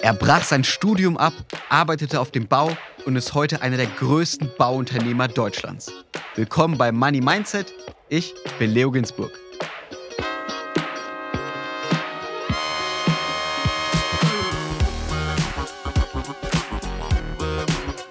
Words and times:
Er 0.00 0.14
brach 0.14 0.44
sein 0.44 0.62
Studium 0.62 1.16
ab, 1.16 1.32
arbeitete 1.68 2.20
auf 2.20 2.30
dem 2.30 2.46
Bau 2.46 2.70
und 3.04 3.16
ist 3.16 3.34
heute 3.34 3.62
einer 3.62 3.76
der 3.76 3.86
größten 3.86 4.50
Bauunternehmer 4.56 5.26
Deutschlands. 5.26 5.92
Willkommen 6.36 6.78
bei 6.78 6.92
Money 6.92 7.20
Mindset. 7.20 7.74
Ich 8.08 8.32
bin 8.60 8.70
Leo 8.70 8.92
Ginsburg. 8.92 9.32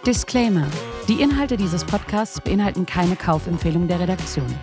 Disclaimer. 0.05 0.67
Die 1.07 1.21
Inhalte 1.21 1.55
dieses 1.55 1.85
Podcasts 1.85 2.41
beinhalten 2.41 2.85
keine 2.85 3.15
Kaufempfehlung 3.15 3.87
der 3.87 4.01
Redaktion. 4.01 4.53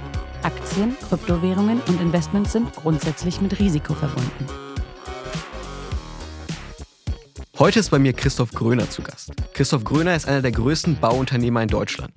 Aktien, 0.42 0.94
Kryptowährungen 1.08 1.80
und 1.88 2.00
Investments 2.02 2.52
sind 2.52 2.74
grundsätzlich 2.74 3.40
mit 3.40 3.58
Risiko 3.58 3.94
verbunden. 3.94 4.73
Heute 7.56 7.78
ist 7.78 7.90
bei 7.90 8.00
mir 8.00 8.12
Christoph 8.12 8.50
Gröner 8.50 8.90
zu 8.90 9.00
Gast. 9.00 9.32
Christoph 9.52 9.84
Gröner 9.84 10.16
ist 10.16 10.26
einer 10.26 10.42
der 10.42 10.50
größten 10.50 10.98
Bauunternehmer 10.98 11.62
in 11.62 11.68
Deutschland. 11.68 12.10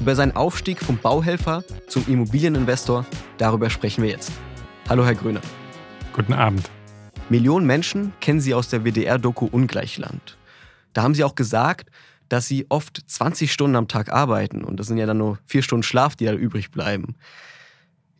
Über 0.00 0.14
seinen 0.14 0.36
Aufstieg 0.36 0.78
vom 0.78 0.98
Bauhelfer 0.98 1.64
zum 1.88 2.06
Immobilieninvestor, 2.06 3.04
darüber 3.36 3.70
sprechen 3.70 4.04
wir 4.04 4.10
jetzt. 4.10 4.30
Hallo, 4.88 5.04
Herr 5.04 5.16
Gröner. 5.16 5.40
Guten 6.12 6.32
Abend. 6.32 6.70
Millionen 7.28 7.66
Menschen 7.66 8.12
kennen 8.20 8.40
Sie 8.40 8.54
aus 8.54 8.68
der 8.68 8.84
WDR-Doku 8.84 9.46
Ungleichland. 9.46 10.38
Da 10.92 11.02
haben 11.02 11.14
Sie 11.14 11.24
auch 11.24 11.34
gesagt, 11.34 11.90
dass 12.28 12.46
Sie 12.46 12.66
oft 12.68 13.02
20 13.04 13.52
Stunden 13.52 13.74
am 13.74 13.88
Tag 13.88 14.12
arbeiten 14.12 14.62
und 14.62 14.78
das 14.78 14.86
sind 14.86 14.98
ja 14.98 15.06
dann 15.06 15.18
nur 15.18 15.40
vier 15.44 15.64
Stunden 15.64 15.82
Schlaf, 15.82 16.14
die 16.14 16.26
da 16.26 16.34
übrig 16.34 16.70
bleiben. 16.70 17.16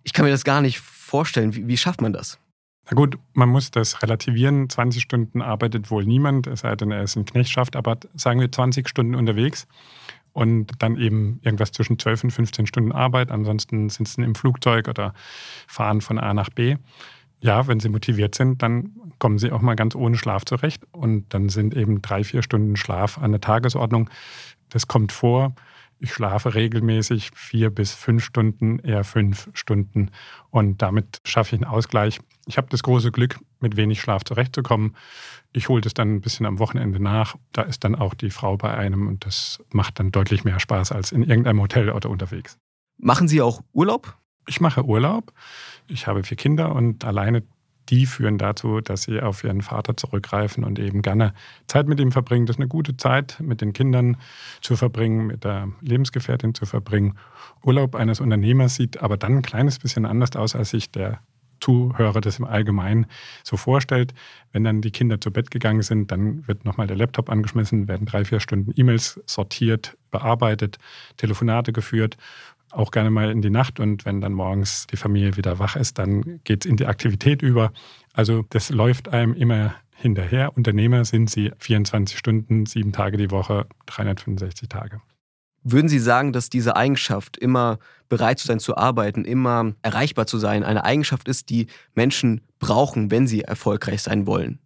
Ich 0.02 0.12
kann 0.12 0.24
mir 0.24 0.32
das 0.32 0.42
gar 0.42 0.60
nicht 0.60 0.80
vorstellen. 0.80 1.54
Wie, 1.54 1.68
wie 1.68 1.76
schafft 1.76 2.00
man 2.00 2.12
das? 2.12 2.40
Na 2.86 2.94
gut, 2.94 3.18
man 3.32 3.48
muss 3.48 3.70
das 3.70 4.02
relativieren. 4.02 4.68
20 4.68 5.02
Stunden 5.02 5.40
arbeitet 5.40 5.90
wohl 5.90 6.04
niemand, 6.04 6.46
es 6.46 6.60
sei 6.60 6.76
denn, 6.76 6.90
er 6.90 7.02
ist 7.02 7.16
in 7.16 7.24
Knechtschaft, 7.24 7.76
aber 7.76 7.98
sagen 8.14 8.40
wir 8.40 8.52
20 8.52 8.88
Stunden 8.88 9.14
unterwegs 9.14 9.66
und 10.34 10.72
dann 10.80 10.96
eben 10.96 11.40
irgendwas 11.42 11.72
zwischen 11.72 11.98
12 11.98 12.24
und 12.24 12.30
15 12.30 12.66
Stunden 12.66 12.92
Arbeit. 12.92 13.30
Ansonsten 13.30 13.88
sind 13.88 14.08
sie 14.08 14.22
im 14.22 14.34
Flugzeug 14.34 14.88
oder 14.88 15.14
fahren 15.66 16.02
von 16.02 16.18
A 16.18 16.34
nach 16.34 16.50
B. 16.50 16.76
Ja, 17.40 17.66
wenn 17.68 17.80
sie 17.80 17.88
motiviert 17.88 18.34
sind, 18.34 18.62
dann 18.62 18.90
kommen 19.18 19.38
sie 19.38 19.52
auch 19.52 19.62
mal 19.62 19.76
ganz 19.76 19.94
ohne 19.94 20.16
Schlaf 20.16 20.44
zurecht. 20.44 20.82
Und 20.92 21.32
dann 21.32 21.48
sind 21.48 21.74
eben 21.74 22.02
drei, 22.02 22.24
vier 22.24 22.42
Stunden 22.42 22.76
Schlaf 22.76 23.18
an 23.18 23.30
der 23.30 23.40
Tagesordnung. 23.40 24.10
Das 24.70 24.88
kommt 24.88 25.12
vor. 25.12 25.54
Ich 26.04 26.12
schlafe 26.12 26.54
regelmäßig 26.54 27.30
vier 27.34 27.70
bis 27.70 27.94
fünf 27.94 28.22
Stunden, 28.22 28.78
eher 28.78 29.04
fünf 29.04 29.48
Stunden. 29.54 30.10
Und 30.50 30.82
damit 30.82 31.22
schaffe 31.24 31.56
ich 31.56 31.62
einen 31.62 31.70
Ausgleich. 31.70 32.20
Ich 32.44 32.58
habe 32.58 32.66
das 32.68 32.82
große 32.82 33.10
Glück, 33.10 33.40
mit 33.60 33.78
wenig 33.78 34.02
Schlaf 34.02 34.22
zurechtzukommen. 34.22 34.96
Ich 35.54 35.70
hole 35.70 35.80
das 35.80 35.94
dann 35.94 36.16
ein 36.16 36.20
bisschen 36.20 36.44
am 36.44 36.58
Wochenende 36.58 37.02
nach. 37.02 37.36
Da 37.52 37.62
ist 37.62 37.84
dann 37.84 37.94
auch 37.94 38.12
die 38.12 38.28
Frau 38.28 38.58
bei 38.58 38.74
einem 38.74 39.08
und 39.08 39.24
das 39.24 39.64
macht 39.72 39.98
dann 39.98 40.12
deutlich 40.12 40.44
mehr 40.44 40.60
Spaß 40.60 40.92
als 40.92 41.10
in 41.10 41.22
irgendeinem 41.22 41.62
Hotel 41.62 41.88
oder 41.88 42.10
unterwegs. 42.10 42.58
Machen 42.98 43.26
Sie 43.26 43.40
auch 43.40 43.62
Urlaub? 43.72 44.14
Ich 44.46 44.60
mache 44.60 44.84
Urlaub. 44.84 45.32
Ich 45.86 46.06
habe 46.06 46.22
vier 46.22 46.36
Kinder 46.36 46.74
und 46.74 47.02
alleine 47.06 47.44
die 47.90 48.06
führen 48.06 48.38
dazu, 48.38 48.80
dass 48.80 49.02
sie 49.02 49.20
auf 49.20 49.44
ihren 49.44 49.62
Vater 49.62 49.96
zurückgreifen 49.96 50.64
und 50.64 50.78
eben 50.78 51.02
gerne 51.02 51.34
Zeit 51.66 51.86
mit 51.86 52.00
ihm 52.00 52.12
verbringen. 52.12 52.46
Das 52.46 52.56
ist 52.56 52.60
eine 52.60 52.68
gute 52.68 52.96
Zeit, 52.96 53.38
mit 53.40 53.60
den 53.60 53.72
Kindern 53.72 54.16
zu 54.60 54.76
verbringen, 54.76 55.26
mit 55.26 55.44
der 55.44 55.68
Lebensgefährtin 55.80 56.54
zu 56.54 56.66
verbringen. 56.66 57.18
Urlaub 57.62 57.94
eines 57.94 58.20
Unternehmers 58.20 58.76
sieht 58.76 59.02
aber 59.02 59.16
dann 59.16 59.38
ein 59.38 59.42
kleines 59.42 59.78
bisschen 59.78 60.06
anders 60.06 60.34
aus, 60.36 60.54
als 60.54 60.70
sich 60.70 60.90
der 60.90 61.20
Zuhörer 61.60 62.20
das 62.20 62.38
im 62.38 62.44
Allgemeinen 62.44 63.06
so 63.42 63.56
vorstellt. 63.56 64.12
Wenn 64.52 64.64
dann 64.64 64.82
die 64.82 64.90
Kinder 64.90 65.20
zu 65.20 65.30
Bett 65.30 65.50
gegangen 65.50 65.80
sind, 65.80 66.10
dann 66.10 66.46
wird 66.46 66.64
nochmal 66.64 66.86
der 66.86 66.96
Laptop 66.96 67.30
angeschmissen, 67.30 67.88
werden 67.88 68.06
drei, 68.06 68.24
vier 68.24 68.40
Stunden 68.40 68.72
E-Mails 68.76 69.20
sortiert, 69.26 69.96
bearbeitet, 70.10 70.78
Telefonate 71.16 71.72
geführt 71.72 72.18
auch 72.76 72.90
gerne 72.90 73.10
mal 73.10 73.30
in 73.30 73.42
die 73.42 73.50
Nacht 73.50 73.80
und 73.80 74.04
wenn 74.04 74.20
dann 74.20 74.32
morgens 74.32 74.86
die 74.86 74.96
Familie 74.96 75.36
wieder 75.36 75.58
wach 75.58 75.76
ist, 75.76 75.98
dann 75.98 76.40
geht 76.44 76.64
es 76.64 76.70
in 76.70 76.76
die 76.76 76.86
Aktivität 76.86 77.42
über. 77.42 77.72
Also 78.12 78.44
das 78.50 78.70
läuft 78.70 79.08
einem 79.08 79.34
immer 79.34 79.74
hinterher. 79.96 80.56
Unternehmer 80.56 81.04
sind 81.04 81.30
sie 81.30 81.52
24 81.58 82.18
Stunden, 82.18 82.66
sieben 82.66 82.92
Tage 82.92 83.16
die 83.16 83.30
Woche, 83.30 83.66
365 83.86 84.68
Tage. 84.68 85.00
Würden 85.66 85.88
Sie 85.88 85.98
sagen, 85.98 86.34
dass 86.34 86.50
diese 86.50 86.76
Eigenschaft, 86.76 87.38
immer 87.38 87.78
bereit 88.10 88.38
zu 88.38 88.46
sein 88.46 88.60
zu 88.60 88.76
arbeiten, 88.76 89.24
immer 89.24 89.72
erreichbar 89.80 90.26
zu 90.26 90.36
sein, 90.36 90.62
eine 90.62 90.84
Eigenschaft 90.84 91.26
ist, 91.26 91.48
die 91.48 91.68
Menschen 91.94 92.42
brauchen, 92.58 93.10
wenn 93.10 93.26
sie 93.26 93.40
erfolgreich 93.40 94.02
sein 94.02 94.26
wollen? 94.26 94.58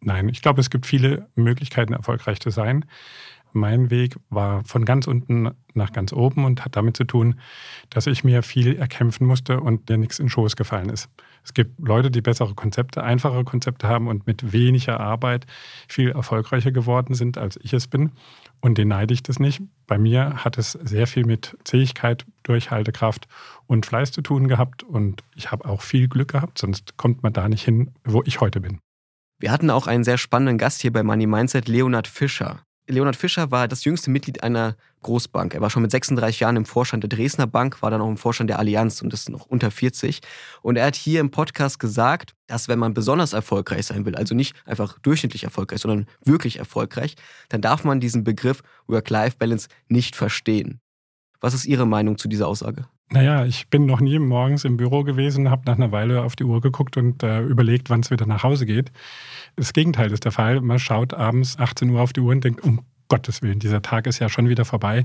Nein, 0.00 0.30
ich 0.30 0.40
glaube, 0.40 0.60
es 0.60 0.70
gibt 0.70 0.86
viele 0.86 1.28
Möglichkeiten, 1.34 1.92
erfolgreich 1.92 2.40
zu 2.40 2.50
sein. 2.50 2.86
Mein 3.56 3.90
Weg 3.90 4.16
war 4.28 4.62
von 4.64 4.84
ganz 4.84 5.06
unten 5.06 5.50
nach 5.72 5.90
ganz 5.90 6.12
oben 6.12 6.44
und 6.44 6.62
hat 6.66 6.76
damit 6.76 6.94
zu 6.94 7.04
tun, 7.04 7.40
dass 7.88 8.06
ich 8.06 8.22
mir 8.22 8.42
viel 8.42 8.76
erkämpfen 8.76 9.26
musste 9.26 9.60
und 9.60 9.88
mir 9.88 9.96
nichts 9.96 10.18
in 10.18 10.28
Schoß 10.28 10.56
gefallen 10.56 10.90
ist. 10.90 11.08
Es 11.42 11.54
gibt 11.54 11.80
Leute, 11.80 12.10
die 12.10 12.20
bessere 12.20 12.54
Konzepte, 12.54 13.02
einfachere 13.02 13.44
Konzepte 13.44 13.88
haben 13.88 14.08
und 14.08 14.26
mit 14.26 14.52
weniger 14.52 15.00
Arbeit 15.00 15.46
viel 15.88 16.10
erfolgreicher 16.10 16.70
geworden 16.70 17.14
sind, 17.14 17.38
als 17.38 17.58
ich 17.62 17.72
es 17.72 17.86
bin. 17.86 18.12
Und 18.60 18.76
den 18.76 18.88
neide 18.88 19.14
ich 19.14 19.22
das 19.22 19.38
nicht. 19.38 19.62
Bei 19.86 19.96
mir 19.96 20.44
hat 20.44 20.58
es 20.58 20.72
sehr 20.72 21.06
viel 21.06 21.24
mit 21.24 21.56
Zähigkeit, 21.64 22.26
Durchhaltekraft 22.42 23.26
und 23.66 23.86
Fleiß 23.86 24.12
zu 24.12 24.20
tun 24.20 24.48
gehabt. 24.48 24.82
Und 24.82 25.24
ich 25.34 25.50
habe 25.50 25.66
auch 25.66 25.80
viel 25.80 26.08
Glück 26.08 26.32
gehabt, 26.32 26.58
sonst 26.58 26.98
kommt 26.98 27.22
man 27.22 27.32
da 27.32 27.48
nicht 27.48 27.64
hin, 27.64 27.92
wo 28.04 28.22
ich 28.26 28.42
heute 28.42 28.60
bin. 28.60 28.80
Wir 29.38 29.50
hatten 29.50 29.70
auch 29.70 29.86
einen 29.86 30.04
sehr 30.04 30.18
spannenden 30.18 30.58
Gast 30.58 30.82
hier 30.82 30.92
bei 30.92 31.02
Money 31.02 31.26
Mindset, 31.26 31.68
Leonhard 31.68 32.06
Fischer. 32.06 32.60
Leonhard 32.88 33.16
Fischer 33.16 33.50
war 33.50 33.66
das 33.66 33.84
jüngste 33.84 34.10
Mitglied 34.10 34.42
einer 34.42 34.76
Großbank. 35.02 35.54
Er 35.54 35.60
war 35.60 35.70
schon 35.70 35.82
mit 35.82 35.90
36 35.90 36.40
Jahren 36.40 36.56
im 36.56 36.64
Vorstand 36.64 37.02
der 37.02 37.08
Dresdner 37.08 37.46
Bank, 37.46 37.82
war 37.82 37.90
dann 37.90 38.00
auch 38.00 38.08
im 38.08 38.16
Vorstand 38.16 38.48
der 38.48 38.58
Allianz 38.58 39.02
und 39.02 39.12
ist 39.12 39.28
noch 39.28 39.46
unter 39.46 39.70
40. 39.70 40.20
Und 40.62 40.76
er 40.76 40.86
hat 40.86 40.96
hier 40.96 41.20
im 41.20 41.30
Podcast 41.30 41.80
gesagt, 41.80 42.34
dass 42.46 42.68
wenn 42.68 42.78
man 42.78 42.94
besonders 42.94 43.32
erfolgreich 43.32 43.86
sein 43.86 44.06
will, 44.06 44.14
also 44.14 44.34
nicht 44.34 44.54
einfach 44.64 44.98
durchschnittlich 45.00 45.44
erfolgreich, 45.44 45.80
sondern 45.80 46.06
wirklich 46.24 46.58
erfolgreich, 46.58 47.16
dann 47.48 47.60
darf 47.60 47.82
man 47.82 47.98
diesen 47.98 48.22
Begriff 48.22 48.62
Work-Life-Balance 48.86 49.68
nicht 49.88 50.14
verstehen. 50.14 50.80
Was 51.40 51.54
ist 51.54 51.66
Ihre 51.66 51.86
Meinung 51.86 52.18
zu 52.18 52.28
dieser 52.28 52.46
Aussage? 52.46 52.86
Naja, 53.10 53.44
ich 53.44 53.68
bin 53.68 53.86
noch 53.86 54.00
nie 54.00 54.18
morgens 54.18 54.64
im 54.64 54.76
Büro 54.76 55.04
gewesen, 55.04 55.48
habe 55.50 55.62
nach 55.66 55.76
einer 55.76 55.92
Weile 55.92 56.22
auf 56.22 56.34
die 56.34 56.44
Uhr 56.44 56.60
geguckt 56.60 56.96
und 56.96 57.22
äh, 57.22 57.40
überlegt, 57.40 57.88
wann 57.88 58.00
es 58.00 58.10
wieder 58.10 58.26
nach 58.26 58.42
Hause 58.42 58.66
geht. 58.66 58.90
Das 59.54 59.72
Gegenteil 59.72 60.10
ist 60.12 60.24
der 60.24 60.32
Fall. 60.32 60.60
Man 60.60 60.78
schaut 60.78 61.14
abends 61.14 61.58
18 61.58 61.90
Uhr 61.90 62.00
auf 62.00 62.12
die 62.12 62.20
Uhr 62.20 62.32
und 62.32 62.42
denkt, 62.42 62.64
um 62.64 62.80
Gottes 63.08 63.42
Willen, 63.42 63.60
dieser 63.60 63.82
Tag 63.82 64.08
ist 64.08 64.18
ja 64.18 64.28
schon 64.28 64.48
wieder 64.48 64.64
vorbei. 64.64 65.04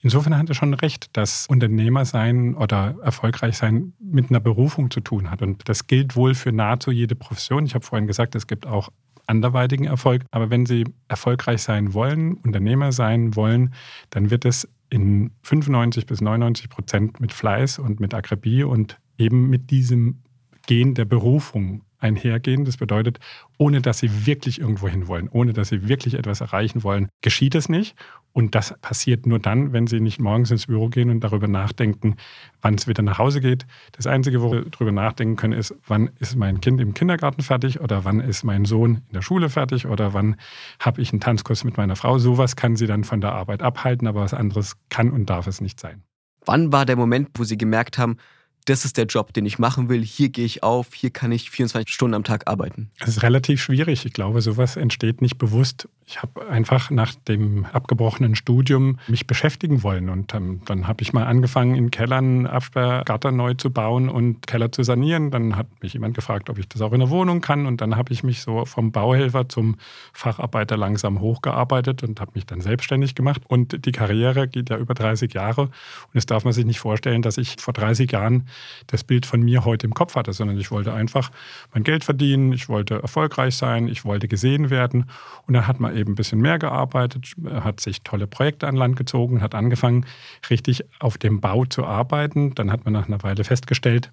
Insofern 0.00 0.38
hat 0.38 0.48
er 0.48 0.54
schon 0.54 0.72
recht, 0.72 1.14
dass 1.16 1.46
Unternehmer 1.46 2.06
sein 2.06 2.54
oder 2.54 2.96
erfolgreich 3.02 3.58
sein 3.58 3.92
mit 4.00 4.30
einer 4.30 4.40
Berufung 4.40 4.90
zu 4.90 5.00
tun 5.00 5.30
hat. 5.30 5.42
Und 5.42 5.68
das 5.68 5.86
gilt 5.86 6.16
wohl 6.16 6.34
für 6.34 6.52
nahezu 6.52 6.90
jede 6.90 7.14
Profession. 7.14 7.66
Ich 7.66 7.74
habe 7.74 7.84
vorhin 7.84 8.06
gesagt, 8.06 8.34
es 8.34 8.46
gibt 8.46 8.66
auch 8.66 8.88
anderweitigen 9.26 9.84
Erfolg. 9.84 10.24
Aber 10.30 10.50
wenn 10.50 10.66
Sie 10.66 10.84
erfolgreich 11.08 11.62
sein 11.62 11.94
wollen, 11.94 12.34
Unternehmer 12.34 12.92
sein 12.92 13.36
wollen, 13.36 13.74
dann 14.10 14.30
wird 14.30 14.44
es 14.44 14.68
in 14.94 15.32
95 15.42 16.06
bis 16.06 16.20
99 16.20 16.68
Prozent 16.68 17.18
mit 17.18 17.32
Fleiß 17.32 17.80
und 17.80 17.98
mit 17.98 18.14
Akribie 18.14 18.62
und 18.62 19.00
eben 19.18 19.50
mit 19.50 19.72
diesem 19.72 20.22
Gehen 20.68 20.94
der 20.94 21.04
Berufung 21.04 21.82
einhergehen. 22.04 22.64
Das 22.64 22.76
bedeutet, 22.76 23.18
ohne 23.58 23.80
dass 23.80 23.98
sie 23.98 24.26
wirklich 24.26 24.60
irgendwo 24.60 24.86
hin 24.86 25.08
wollen, 25.08 25.28
ohne 25.28 25.52
dass 25.52 25.70
sie 25.70 25.88
wirklich 25.88 26.14
etwas 26.14 26.40
erreichen 26.40 26.84
wollen, 26.84 27.08
geschieht 27.22 27.54
es 27.54 27.68
nicht. 27.68 27.96
Und 28.32 28.54
das 28.54 28.74
passiert 28.80 29.26
nur 29.26 29.38
dann, 29.38 29.72
wenn 29.72 29.86
sie 29.86 30.00
nicht 30.00 30.20
morgens 30.20 30.50
ins 30.50 30.66
Büro 30.66 30.88
gehen 30.88 31.08
und 31.08 31.20
darüber 31.20 31.48
nachdenken, 31.48 32.16
wann 32.62 32.74
es 32.74 32.86
wieder 32.86 33.02
nach 33.02 33.18
Hause 33.18 33.40
geht. 33.40 33.66
Das 33.92 34.06
Einzige, 34.06 34.42
wo 34.42 34.52
wir 34.52 34.64
darüber 34.64 34.92
nachdenken 34.92 35.36
können, 35.36 35.52
ist, 35.52 35.74
wann 35.86 36.10
ist 36.18 36.36
mein 36.36 36.60
Kind 36.60 36.80
im 36.80 36.94
Kindergarten 36.94 37.42
fertig 37.42 37.80
oder 37.80 38.04
wann 38.04 38.20
ist 38.20 38.44
mein 38.44 38.64
Sohn 38.64 39.02
in 39.06 39.12
der 39.14 39.22
Schule 39.22 39.48
fertig 39.48 39.86
oder 39.86 40.14
wann 40.14 40.36
habe 40.80 41.00
ich 41.00 41.12
einen 41.12 41.20
Tanzkurs 41.20 41.64
mit 41.64 41.76
meiner 41.76 41.96
Frau. 41.96 42.18
Sowas 42.18 42.56
kann 42.56 42.76
sie 42.76 42.86
dann 42.86 43.04
von 43.04 43.20
der 43.20 43.32
Arbeit 43.32 43.62
abhalten, 43.62 44.06
aber 44.06 44.20
was 44.20 44.34
anderes 44.34 44.76
kann 44.90 45.10
und 45.10 45.30
darf 45.30 45.46
es 45.46 45.60
nicht 45.60 45.80
sein. 45.80 46.02
Wann 46.44 46.72
war 46.72 46.84
der 46.84 46.96
Moment, 46.96 47.30
wo 47.36 47.44
Sie 47.44 47.56
gemerkt 47.56 47.96
haben, 47.98 48.16
das 48.64 48.84
ist 48.84 48.96
der 48.96 49.06
Job, 49.06 49.32
den 49.32 49.46
ich 49.46 49.58
machen 49.58 49.88
will, 49.88 50.02
hier 50.02 50.30
gehe 50.30 50.44
ich 50.44 50.62
auf, 50.62 50.94
hier 50.94 51.10
kann 51.10 51.32
ich 51.32 51.50
24 51.50 51.92
Stunden 51.92 52.14
am 52.14 52.24
Tag 52.24 52.48
arbeiten? 52.48 52.90
Es 53.00 53.08
ist 53.08 53.22
relativ 53.22 53.62
schwierig. 53.62 54.06
Ich 54.06 54.12
glaube, 54.12 54.40
sowas 54.40 54.76
entsteht 54.76 55.20
nicht 55.20 55.38
bewusst. 55.38 55.88
Ich 56.06 56.20
habe 56.20 56.46
einfach 56.48 56.90
nach 56.90 57.14
dem 57.14 57.64
abgebrochenen 57.72 58.34
Studium 58.34 58.98
mich 59.08 59.26
beschäftigen 59.26 59.82
wollen. 59.82 60.10
Und 60.10 60.34
ähm, 60.34 60.60
dann 60.66 60.86
habe 60.86 61.02
ich 61.02 61.14
mal 61.14 61.24
angefangen, 61.24 61.74
in 61.74 61.90
Kellern 61.90 62.46
Absperrgatter 62.46 63.32
neu 63.32 63.54
zu 63.54 63.70
bauen 63.70 64.10
und 64.10 64.46
Keller 64.46 64.70
zu 64.70 64.82
sanieren. 64.82 65.30
Dann 65.30 65.56
hat 65.56 65.66
mich 65.82 65.94
jemand 65.94 66.14
gefragt, 66.14 66.50
ob 66.50 66.58
ich 66.58 66.68
das 66.68 66.82
auch 66.82 66.92
in 66.92 67.00
der 67.00 67.08
Wohnung 67.08 67.40
kann. 67.40 67.64
Und 67.64 67.80
dann 67.80 67.96
habe 67.96 68.12
ich 68.12 68.22
mich 68.22 68.42
so 68.42 68.66
vom 68.66 68.92
Bauhelfer 68.92 69.48
zum 69.48 69.76
Facharbeiter 70.12 70.76
langsam 70.76 71.20
hochgearbeitet 71.20 72.02
und 72.02 72.20
habe 72.20 72.32
mich 72.34 72.44
dann 72.44 72.60
selbstständig 72.60 73.14
gemacht. 73.14 73.40
Und 73.48 73.86
die 73.86 73.92
Karriere 73.92 74.46
geht 74.46 74.68
ja 74.68 74.76
über 74.76 74.92
30 74.92 75.32
Jahre. 75.32 75.62
Und 75.62 75.72
es 76.12 76.26
darf 76.26 76.44
man 76.44 76.52
sich 76.52 76.66
nicht 76.66 76.80
vorstellen, 76.80 77.22
dass 77.22 77.38
ich 77.38 77.56
vor 77.58 77.72
30 77.72 78.12
Jahren 78.12 78.46
das 78.88 79.04
Bild 79.04 79.24
von 79.24 79.40
mir 79.40 79.64
heute 79.64 79.86
im 79.86 79.94
Kopf 79.94 80.16
hatte, 80.16 80.34
sondern 80.34 80.58
ich 80.58 80.70
wollte 80.70 80.92
einfach 80.92 81.30
mein 81.72 81.82
Geld 81.82 82.04
verdienen, 82.04 82.52
ich 82.52 82.68
wollte 82.68 83.00
erfolgreich 83.00 83.56
sein, 83.56 83.88
ich 83.88 84.04
wollte 84.04 84.28
gesehen 84.28 84.68
werden. 84.68 85.06
Und 85.46 85.54
dann 85.54 85.66
hat 85.66 85.80
man 85.80 85.93
eben 85.94 86.12
ein 86.12 86.14
bisschen 86.14 86.40
mehr 86.40 86.58
gearbeitet, 86.58 87.34
hat 87.50 87.80
sich 87.80 88.02
tolle 88.02 88.26
Projekte 88.26 88.66
an 88.66 88.76
Land 88.76 88.96
gezogen, 88.96 89.42
hat 89.42 89.54
angefangen, 89.54 90.06
richtig 90.50 90.84
auf 90.98 91.18
dem 91.18 91.40
Bau 91.40 91.64
zu 91.64 91.84
arbeiten. 91.84 92.54
Dann 92.54 92.70
hat 92.70 92.84
man 92.84 92.92
nach 92.92 93.08
einer 93.08 93.22
Weile 93.22 93.44
festgestellt, 93.44 94.10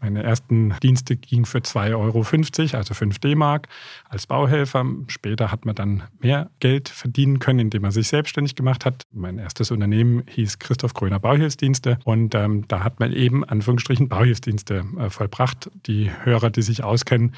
meine 0.00 0.22
ersten 0.22 0.74
Dienste 0.82 1.16
gingen 1.16 1.44
für 1.44 1.58
2,50 1.58 1.94
Euro, 1.94 2.76
also 2.78 2.94
5 2.94 3.18
D-Mark 3.18 3.68
als 4.08 4.26
Bauhelfer. 4.26 4.84
Später 5.08 5.50
hat 5.50 5.64
man 5.64 5.74
dann 5.74 6.04
mehr 6.20 6.50
Geld 6.60 6.88
verdienen 6.88 7.40
können, 7.40 7.58
indem 7.58 7.82
man 7.82 7.90
sich 7.90 8.08
selbstständig 8.08 8.54
gemacht 8.54 8.84
hat. 8.84 9.02
Mein 9.12 9.38
erstes 9.38 9.70
Unternehmen 9.70 10.22
hieß 10.28 10.60
Christoph 10.60 10.94
Gröner 10.94 11.18
Bauhilfsdienste 11.18 11.98
und 12.04 12.34
ähm, 12.34 12.66
da 12.68 12.84
hat 12.84 13.00
man 13.00 13.12
eben 13.12 13.44
Anführungsstrichen 13.44 14.08
Bauhilfsdienste 14.08 14.84
äh, 14.98 15.10
vollbracht. 15.10 15.70
Die 15.86 16.10
Hörer, 16.22 16.50
die 16.50 16.62
sich 16.62 16.84
auskennen, 16.84 17.34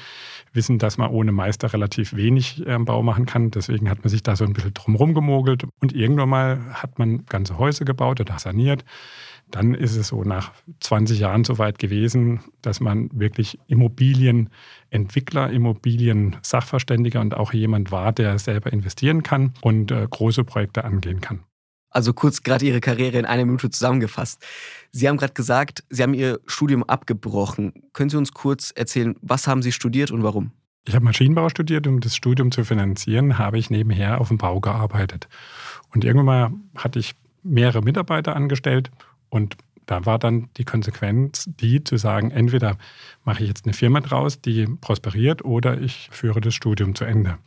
wissen, 0.53 0.77
dass 0.77 0.97
man 0.97 1.09
ohne 1.09 1.31
Meister 1.31 1.73
relativ 1.73 2.15
wenig 2.15 2.65
äh, 2.67 2.77
Bau 2.77 3.01
machen 3.01 3.25
kann. 3.25 3.49
Deswegen 3.51 3.89
hat 3.89 4.03
man 4.03 4.09
sich 4.09 4.21
da 4.21 4.35
so 4.35 4.45
ein 4.45 4.53
bisschen 4.53 4.73
drumherum 4.73 5.13
gemogelt 5.13 5.63
und 5.79 5.93
irgendwann 5.93 6.29
mal 6.29 6.59
hat 6.73 6.99
man 6.99 7.25
ganze 7.25 7.57
Häuser 7.57 7.85
gebaut 7.85 8.21
oder 8.21 8.37
saniert 8.37 8.85
dann 9.51 9.73
ist 9.73 9.95
es 9.95 10.07
so 10.07 10.23
nach 10.23 10.51
20 10.79 11.19
Jahren 11.19 11.43
so 11.43 11.57
weit 11.57 11.79
gewesen, 11.79 12.39
dass 12.61 12.79
man 12.79 13.09
wirklich 13.13 13.59
Immobilienentwickler, 13.67 15.49
Immobilien-Sachverständiger 15.51 17.21
und 17.21 17.35
auch 17.35 17.53
jemand 17.53 17.91
war, 17.91 18.11
der 18.11 18.39
selber 18.39 18.73
investieren 18.73 19.23
kann 19.23 19.53
und 19.61 19.91
äh, 19.91 20.07
große 20.09 20.43
Projekte 20.43 20.83
angehen 20.83 21.21
kann. 21.21 21.43
Also 21.89 22.13
kurz 22.13 22.41
gerade 22.41 22.65
Ihre 22.65 22.79
Karriere 22.79 23.19
in 23.19 23.25
einer 23.25 23.45
Minute 23.45 23.69
zusammengefasst. 23.69 24.41
Sie 24.91 25.07
haben 25.07 25.17
gerade 25.17 25.33
gesagt, 25.33 25.83
Sie 25.89 26.01
haben 26.01 26.13
Ihr 26.13 26.39
Studium 26.45 26.83
abgebrochen. 26.83 27.73
Können 27.91 28.09
Sie 28.09 28.17
uns 28.17 28.31
kurz 28.31 28.71
erzählen, 28.71 29.15
was 29.21 29.45
haben 29.45 29.61
Sie 29.61 29.73
studiert 29.73 30.09
und 30.09 30.23
warum? 30.23 30.51
Ich 30.87 30.95
habe 30.95 31.05
Maschinenbau 31.05 31.49
studiert, 31.49 31.85
um 31.85 31.99
das 31.99 32.15
Studium 32.15 32.51
zu 32.51 32.63
finanzieren, 32.63 33.37
habe 33.37 33.59
ich 33.59 33.69
nebenher 33.69 34.19
auf 34.19 34.29
dem 34.29 34.37
Bau 34.37 34.59
gearbeitet. 34.61 35.27
Und 35.93 36.05
irgendwann 36.05 36.25
mal 36.25 36.51
hatte 36.75 36.97
ich 36.97 37.13
mehrere 37.43 37.81
Mitarbeiter 37.81 38.35
angestellt 38.35 38.89
und 39.31 39.57
da 39.87 40.05
war 40.05 40.19
dann 40.19 40.49
die 40.57 40.63
Konsequenz, 40.63 41.49
die 41.59 41.83
zu 41.83 41.97
sagen, 41.97 42.31
entweder 42.31 42.77
mache 43.23 43.41
ich 43.41 43.49
jetzt 43.49 43.65
eine 43.65 43.73
Firma 43.73 43.99
draus, 44.01 44.39
die 44.39 44.67
prosperiert, 44.67 45.43
oder 45.43 45.81
ich 45.81 46.09
führe 46.11 46.39
das 46.39 46.53
Studium 46.53 46.93
zu 46.93 47.05
Ende. 47.05 47.39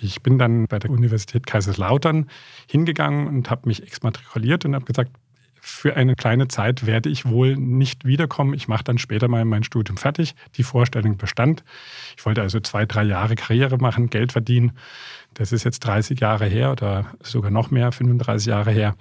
Ich 0.00 0.22
bin 0.22 0.38
dann 0.38 0.66
bei 0.66 0.78
der 0.78 0.90
Universität 0.90 1.46
Kaiserslautern 1.46 2.30
hingegangen 2.68 3.26
und 3.26 3.50
habe 3.50 3.68
mich 3.68 3.82
exmatrikuliert 3.82 4.64
und 4.64 4.74
habe 4.74 4.84
gesagt, 4.84 5.12
für 5.60 5.96
eine 5.96 6.16
kleine 6.16 6.48
Zeit 6.48 6.86
werde 6.86 7.10
ich 7.10 7.26
wohl 7.26 7.56
nicht 7.56 8.04
wiederkommen. 8.04 8.54
Ich 8.54 8.68
mache 8.68 8.84
dann 8.84 8.96
später 8.96 9.28
mal 9.28 9.44
mein 9.44 9.64
Studium 9.64 9.98
fertig. 9.98 10.34
Die 10.56 10.62
Vorstellung 10.62 11.18
bestand. 11.18 11.62
Ich 12.16 12.24
wollte 12.24 12.40
also 12.40 12.58
zwei, 12.60 12.86
drei 12.86 13.02
Jahre 13.02 13.34
Karriere 13.34 13.76
machen, 13.76 14.08
Geld 14.08 14.32
verdienen. 14.32 14.72
Das 15.34 15.52
ist 15.52 15.64
jetzt 15.64 15.80
30 15.80 16.20
Jahre 16.20 16.46
her 16.46 16.72
oder 16.72 17.06
sogar 17.20 17.50
noch 17.50 17.70
mehr, 17.70 17.92
35 17.92 18.46
Jahre 18.46 18.70
her. 18.70 18.96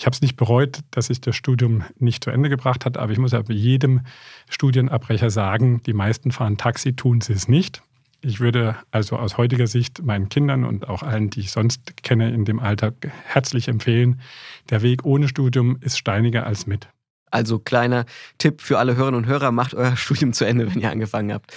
Ich 0.00 0.06
habe 0.06 0.14
es 0.14 0.22
nicht 0.22 0.38
bereut, 0.38 0.78
dass 0.92 1.08
sich 1.08 1.20
das 1.20 1.36
Studium 1.36 1.84
nicht 1.98 2.24
zu 2.24 2.30
Ende 2.30 2.48
gebracht 2.48 2.86
hat, 2.86 2.96
aber 2.96 3.12
ich 3.12 3.18
muss 3.18 3.34
aber 3.34 3.52
jedem 3.52 4.00
Studienabbrecher 4.48 5.28
sagen, 5.28 5.82
die 5.84 5.92
meisten 5.92 6.32
fahren 6.32 6.56
Taxi, 6.56 6.94
tun 6.94 7.20
sie 7.20 7.34
es 7.34 7.48
nicht. 7.48 7.82
Ich 8.22 8.40
würde 8.40 8.76
also 8.92 9.18
aus 9.18 9.36
heutiger 9.36 9.66
Sicht 9.66 10.02
meinen 10.02 10.30
Kindern 10.30 10.64
und 10.64 10.88
auch 10.88 11.02
allen, 11.02 11.28
die 11.28 11.40
ich 11.40 11.50
sonst 11.52 12.02
kenne 12.02 12.32
in 12.32 12.46
dem 12.46 12.60
Alter, 12.60 12.94
herzlich 13.26 13.68
empfehlen, 13.68 14.22
der 14.70 14.80
Weg 14.80 15.04
ohne 15.04 15.28
Studium 15.28 15.76
ist 15.82 15.98
steiniger 15.98 16.46
als 16.46 16.66
mit. 16.66 16.88
Also 17.30 17.58
kleiner 17.58 18.06
Tipp 18.38 18.62
für 18.62 18.78
alle 18.78 18.96
Hörerinnen 18.96 19.24
und 19.24 19.26
Hörer, 19.26 19.52
macht 19.52 19.74
euer 19.74 19.96
Studium 19.98 20.32
zu 20.32 20.46
Ende, 20.46 20.66
wenn 20.66 20.80
ihr 20.80 20.90
angefangen 20.90 21.30
habt. 21.34 21.54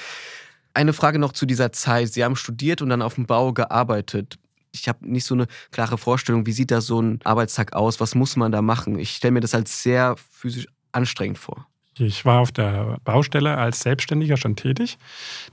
Eine 0.74 0.92
Frage 0.92 1.18
noch 1.18 1.32
zu 1.32 1.46
dieser 1.46 1.72
Zeit. 1.72 2.10
Sie 2.10 2.26
haben 2.26 2.36
studiert 2.36 2.82
und 2.82 2.90
dann 2.90 3.04
auf 3.04 3.16
dem 3.16 3.26
Bau 3.26 3.54
gearbeitet 3.54 4.38
ich 4.74 4.88
habe 4.90 5.10
nicht 5.10 5.26
so 5.26 5.36
eine 5.36 5.48
klare 5.72 5.98
Vorstellung, 5.98 6.46
wie 6.46 6.52
sieht 6.52 6.72
da 6.72 6.82
so 6.82 7.02
ein 7.02 7.20
Arbeitstag 7.24 7.74
aus, 7.74 8.00
was 8.00 8.16
muss 8.16 8.36
man 8.36 8.52
da 8.52 8.62
machen. 8.62 9.00
Ich 9.00 9.12
stelle 9.12 9.32
mir 9.32 9.42
das 9.42 9.56
als 9.56 9.84
sehr 9.84 10.16
physisch 10.32 10.68
anstrengend 10.92 11.38
vor. 11.38 11.68
Ich 12.00 12.26
war 12.26 12.40
auf 12.40 12.52
der 12.52 12.98
Baustelle 13.04 13.56
als 13.56 13.82
Selbstständiger 13.82 14.36
schon 14.36 14.56
tätig. 14.56 14.98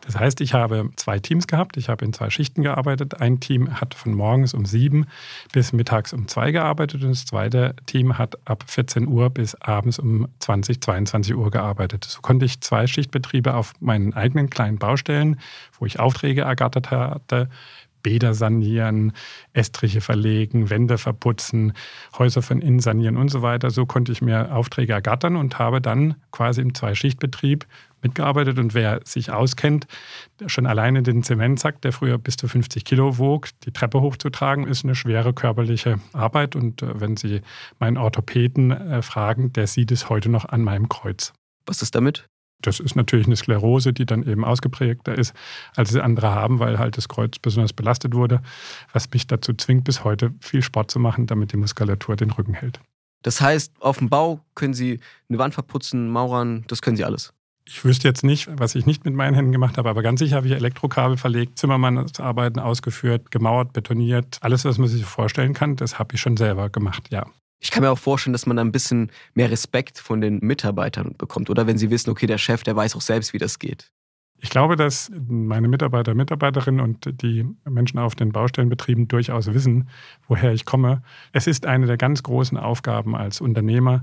Das 0.00 0.16
heißt, 0.16 0.40
ich 0.40 0.54
habe 0.54 0.88
zwei 0.96 1.18
Teams 1.18 1.46
gehabt. 1.46 1.76
Ich 1.76 1.90
habe 1.90 2.02
in 2.02 2.14
zwei 2.14 2.30
Schichten 2.30 2.62
gearbeitet. 2.62 3.20
Ein 3.20 3.40
Team 3.40 3.78
hat 3.78 3.92
von 3.92 4.14
morgens 4.14 4.54
um 4.54 4.64
sieben 4.64 5.04
bis 5.52 5.74
mittags 5.74 6.14
um 6.14 6.28
zwei 6.28 6.50
gearbeitet 6.50 7.02
und 7.02 7.10
das 7.10 7.26
zweite 7.26 7.76
Team 7.84 8.16
hat 8.16 8.38
ab 8.48 8.64
14 8.66 9.06
Uhr 9.06 9.28
bis 9.28 9.54
abends 9.56 9.98
um 9.98 10.28
20, 10.38 10.80
22 10.80 11.34
Uhr 11.34 11.50
gearbeitet. 11.50 12.04
So 12.04 12.22
konnte 12.22 12.46
ich 12.46 12.62
zwei 12.62 12.86
Schichtbetriebe 12.86 13.54
auf 13.54 13.74
meinen 13.80 14.14
eigenen 14.14 14.48
kleinen 14.48 14.78
Baustellen, 14.78 15.38
wo 15.78 15.84
ich 15.84 16.00
Aufträge 16.00 16.42
ergattert 16.42 16.90
hatte, 16.90 17.50
Bäder 18.02 18.34
sanieren, 18.34 19.12
Estriche 19.52 20.00
verlegen, 20.00 20.70
Wände 20.70 20.98
verputzen, 20.98 21.72
Häuser 22.18 22.42
von 22.42 22.60
innen 22.60 22.80
sanieren 22.80 23.16
und 23.16 23.28
so 23.28 23.42
weiter. 23.42 23.70
So 23.70 23.86
konnte 23.86 24.12
ich 24.12 24.22
mir 24.22 24.54
Aufträge 24.54 24.92
ergattern 24.92 25.36
und 25.36 25.58
habe 25.58 25.80
dann 25.80 26.14
quasi 26.30 26.60
im 26.60 26.74
Zweischichtbetrieb 26.74 27.66
mitgearbeitet. 28.02 28.58
Und 28.58 28.74
wer 28.74 29.00
sich 29.04 29.30
auskennt, 29.30 29.86
schon 30.46 30.66
alleine 30.66 31.02
den 31.02 31.22
Zementsack, 31.22 31.80
der 31.82 31.92
früher 31.92 32.18
bis 32.18 32.36
zu 32.36 32.48
50 32.48 32.84
Kilo 32.84 33.18
wog, 33.18 33.48
die 33.64 33.72
Treppe 33.72 34.00
hochzutragen, 34.00 34.66
ist 34.66 34.84
eine 34.84 34.94
schwere 34.94 35.32
körperliche 35.32 36.00
Arbeit. 36.12 36.56
Und 36.56 36.82
äh, 36.82 37.00
wenn 37.00 37.16
Sie 37.16 37.42
meinen 37.78 37.96
Orthopäden 37.96 38.70
äh, 38.70 39.02
fragen, 39.02 39.52
der 39.52 39.66
sieht 39.66 39.92
es 39.92 40.08
heute 40.08 40.28
noch 40.28 40.46
an 40.46 40.62
meinem 40.62 40.88
Kreuz. 40.88 41.32
Was 41.66 41.82
ist 41.82 41.94
damit? 41.94 42.26
Das 42.62 42.80
ist 42.80 42.96
natürlich 42.96 43.26
eine 43.26 43.36
Sklerose, 43.36 43.92
die 43.92 44.06
dann 44.06 44.22
eben 44.26 44.44
ausgeprägter 44.44 45.16
ist, 45.16 45.34
als 45.76 45.90
sie 45.90 46.02
andere 46.02 46.30
haben, 46.30 46.58
weil 46.58 46.78
halt 46.78 46.96
das 46.96 47.08
Kreuz 47.08 47.38
besonders 47.38 47.72
belastet 47.72 48.14
wurde, 48.14 48.42
was 48.92 49.10
mich 49.10 49.26
dazu 49.26 49.54
zwingt, 49.54 49.84
bis 49.84 50.04
heute 50.04 50.30
viel 50.40 50.62
Sport 50.62 50.90
zu 50.90 50.98
machen, 50.98 51.26
damit 51.26 51.52
die 51.52 51.56
Muskulatur 51.56 52.16
den 52.16 52.30
Rücken 52.30 52.54
hält. 52.54 52.80
Das 53.22 53.40
heißt, 53.40 53.72
auf 53.80 53.98
dem 53.98 54.08
Bau 54.08 54.40
können 54.54 54.74
Sie 54.74 55.00
eine 55.28 55.38
Wand 55.38 55.54
verputzen, 55.54 56.10
Maurern, 56.10 56.64
das 56.68 56.80
können 56.80 56.96
Sie 56.96 57.04
alles. 57.04 57.32
Ich 57.66 57.84
wüsste 57.84 58.08
jetzt 58.08 58.24
nicht, 58.24 58.48
was 58.50 58.74
ich 58.74 58.86
nicht 58.86 59.04
mit 59.04 59.14
meinen 59.14 59.34
Händen 59.34 59.52
gemacht 59.52 59.78
habe, 59.78 59.88
aber 59.90 60.02
ganz 60.02 60.18
sicher 60.18 60.36
habe 60.36 60.48
ich 60.48 60.54
Elektrokabel 60.54 61.16
verlegt, 61.16 61.58
Zimmermannsarbeiten 61.58 62.60
ausgeführt, 62.60 63.30
gemauert, 63.30 63.72
betoniert. 63.72 64.38
Alles, 64.40 64.64
was 64.64 64.78
man 64.78 64.88
sich 64.88 65.04
vorstellen 65.04 65.52
kann, 65.52 65.76
das 65.76 65.98
habe 65.98 66.14
ich 66.14 66.20
schon 66.20 66.36
selber 66.36 66.70
gemacht, 66.70 67.08
ja. 67.10 67.26
Ich 67.60 67.70
kann 67.70 67.82
mir 67.82 67.90
auch 67.90 67.98
vorstellen, 67.98 68.32
dass 68.32 68.46
man 68.46 68.56
da 68.56 68.62
ein 68.62 68.72
bisschen 68.72 69.12
mehr 69.34 69.50
Respekt 69.50 69.98
von 69.98 70.20
den 70.20 70.38
Mitarbeitern 70.40 71.14
bekommt. 71.16 71.50
Oder 71.50 71.66
wenn 71.66 71.78
sie 71.78 71.90
wissen, 71.90 72.10
okay, 72.10 72.26
der 72.26 72.38
Chef, 72.38 72.62
der 72.62 72.74
weiß 72.74 72.96
auch 72.96 73.02
selbst, 73.02 73.32
wie 73.34 73.38
das 73.38 73.58
geht. 73.58 73.92
Ich 74.42 74.48
glaube, 74.48 74.76
dass 74.76 75.12
meine 75.28 75.68
Mitarbeiter, 75.68 76.14
Mitarbeiterinnen 76.14 76.80
und 76.80 77.22
die 77.22 77.44
Menschen 77.68 77.98
auf 77.98 78.14
den 78.14 78.32
Baustellenbetrieben 78.32 79.06
durchaus 79.06 79.52
wissen, 79.52 79.88
woher 80.28 80.52
ich 80.52 80.64
komme. 80.64 81.02
Es 81.32 81.46
ist 81.46 81.66
eine 81.66 81.86
der 81.86 81.98
ganz 81.98 82.22
großen 82.22 82.56
Aufgaben 82.56 83.14
als 83.14 83.42
Unternehmer, 83.42 84.02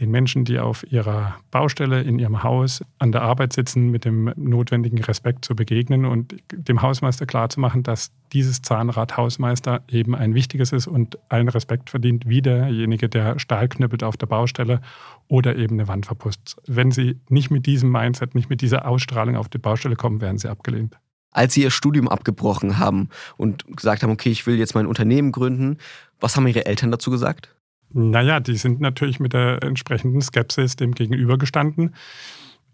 den 0.00 0.10
Menschen, 0.10 0.44
die 0.44 0.58
auf 0.58 0.84
ihrer 0.90 1.36
Baustelle, 1.52 2.02
in 2.02 2.18
ihrem 2.18 2.42
Haus 2.42 2.84
an 2.98 3.12
der 3.12 3.22
Arbeit 3.22 3.52
sitzen, 3.52 3.90
mit 3.92 4.04
dem 4.04 4.32
notwendigen 4.36 4.98
Respekt 4.98 5.44
zu 5.44 5.54
begegnen 5.54 6.04
und 6.04 6.34
dem 6.52 6.82
Hausmeister 6.82 7.24
klarzumachen, 7.24 7.84
dass 7.84 8.10
dieses 8.32 8.62
Zahnrad 8.62 9.16
Hausmeister 9.16 9.82
eben 9.88 10.16
ein 10.16 10.34
wichtiges 10.34 10.72
ist 10.72 10.88
und 10.88 11.16
allen 11.28 11.48
Respekt 11.48 11.90
verdient, 11.90 12.28
wie 12.28 12.42
derjenige, 12.42 13.08
der 13.08 13.38
Stahl 13.38 13.68
knüppelt 13.68 14.02
auf 14.02 14.16
der 14.16 14.26
Baustelle 14.26 14.80
oder 15.28 15.56
eben 15.56 15.76
eine 15.76 15.88
Wand 15.88 16.06
verputzt. 16.06 16.56
Wenn 16.66 16.90
Sie 16.90 17.18
nicht 17.28 17.50
mit 17.50 17.66
diesem 17.66 17.90
Mindset, 17.90 18.34
nicht 18.34 18.50
mit 18.50 18.60
dieser 18.60 18.86
Ausstrahlung 18.86 19.36
auf 19.36 19.48
die 19.48 19.58
Baustelle 19.58 19.75
kommen, 19.96 20.20
werden 20.20 20.38
Sie 20.38 20.48
abgelehnt. 20.48 20.98
Als 21.30 21.54
Sie 21.54 21.62
Ihr 21.62 21.70
Studium 21.70 22.08
abgebrochen 22.08 22.78
haben 22.78 23.10
und 23.36 23.64
gesagt 23.76 24.02
haben, 24.02 24.10
okay, 24.10 24.30
ich 24.30 24.46
will 24.46 24.58
jetzt 24.58 24.74
mein 24.74 24.86
Unternehmen 24.86 25.32
gründen, 25.32 25.78
was 26.18 26.36
haben 26.36 26.46
Ihre 26.46 26.66
Eltern 26.66 26.90
dazu 26.90 27.10
gesagt? 27.10 27.54
Naja, 27.92 28.40
die 28.40 28.56
sind 28.56 28.80
natürlich 28.80 29.20
mit 29.20 29.32
der 29.32 29.62
entsprechenden 29.62 30.20
Skepsis 30.20 30.76
dem 30.76 30.92
gegenübergestanden. 30.92 31.94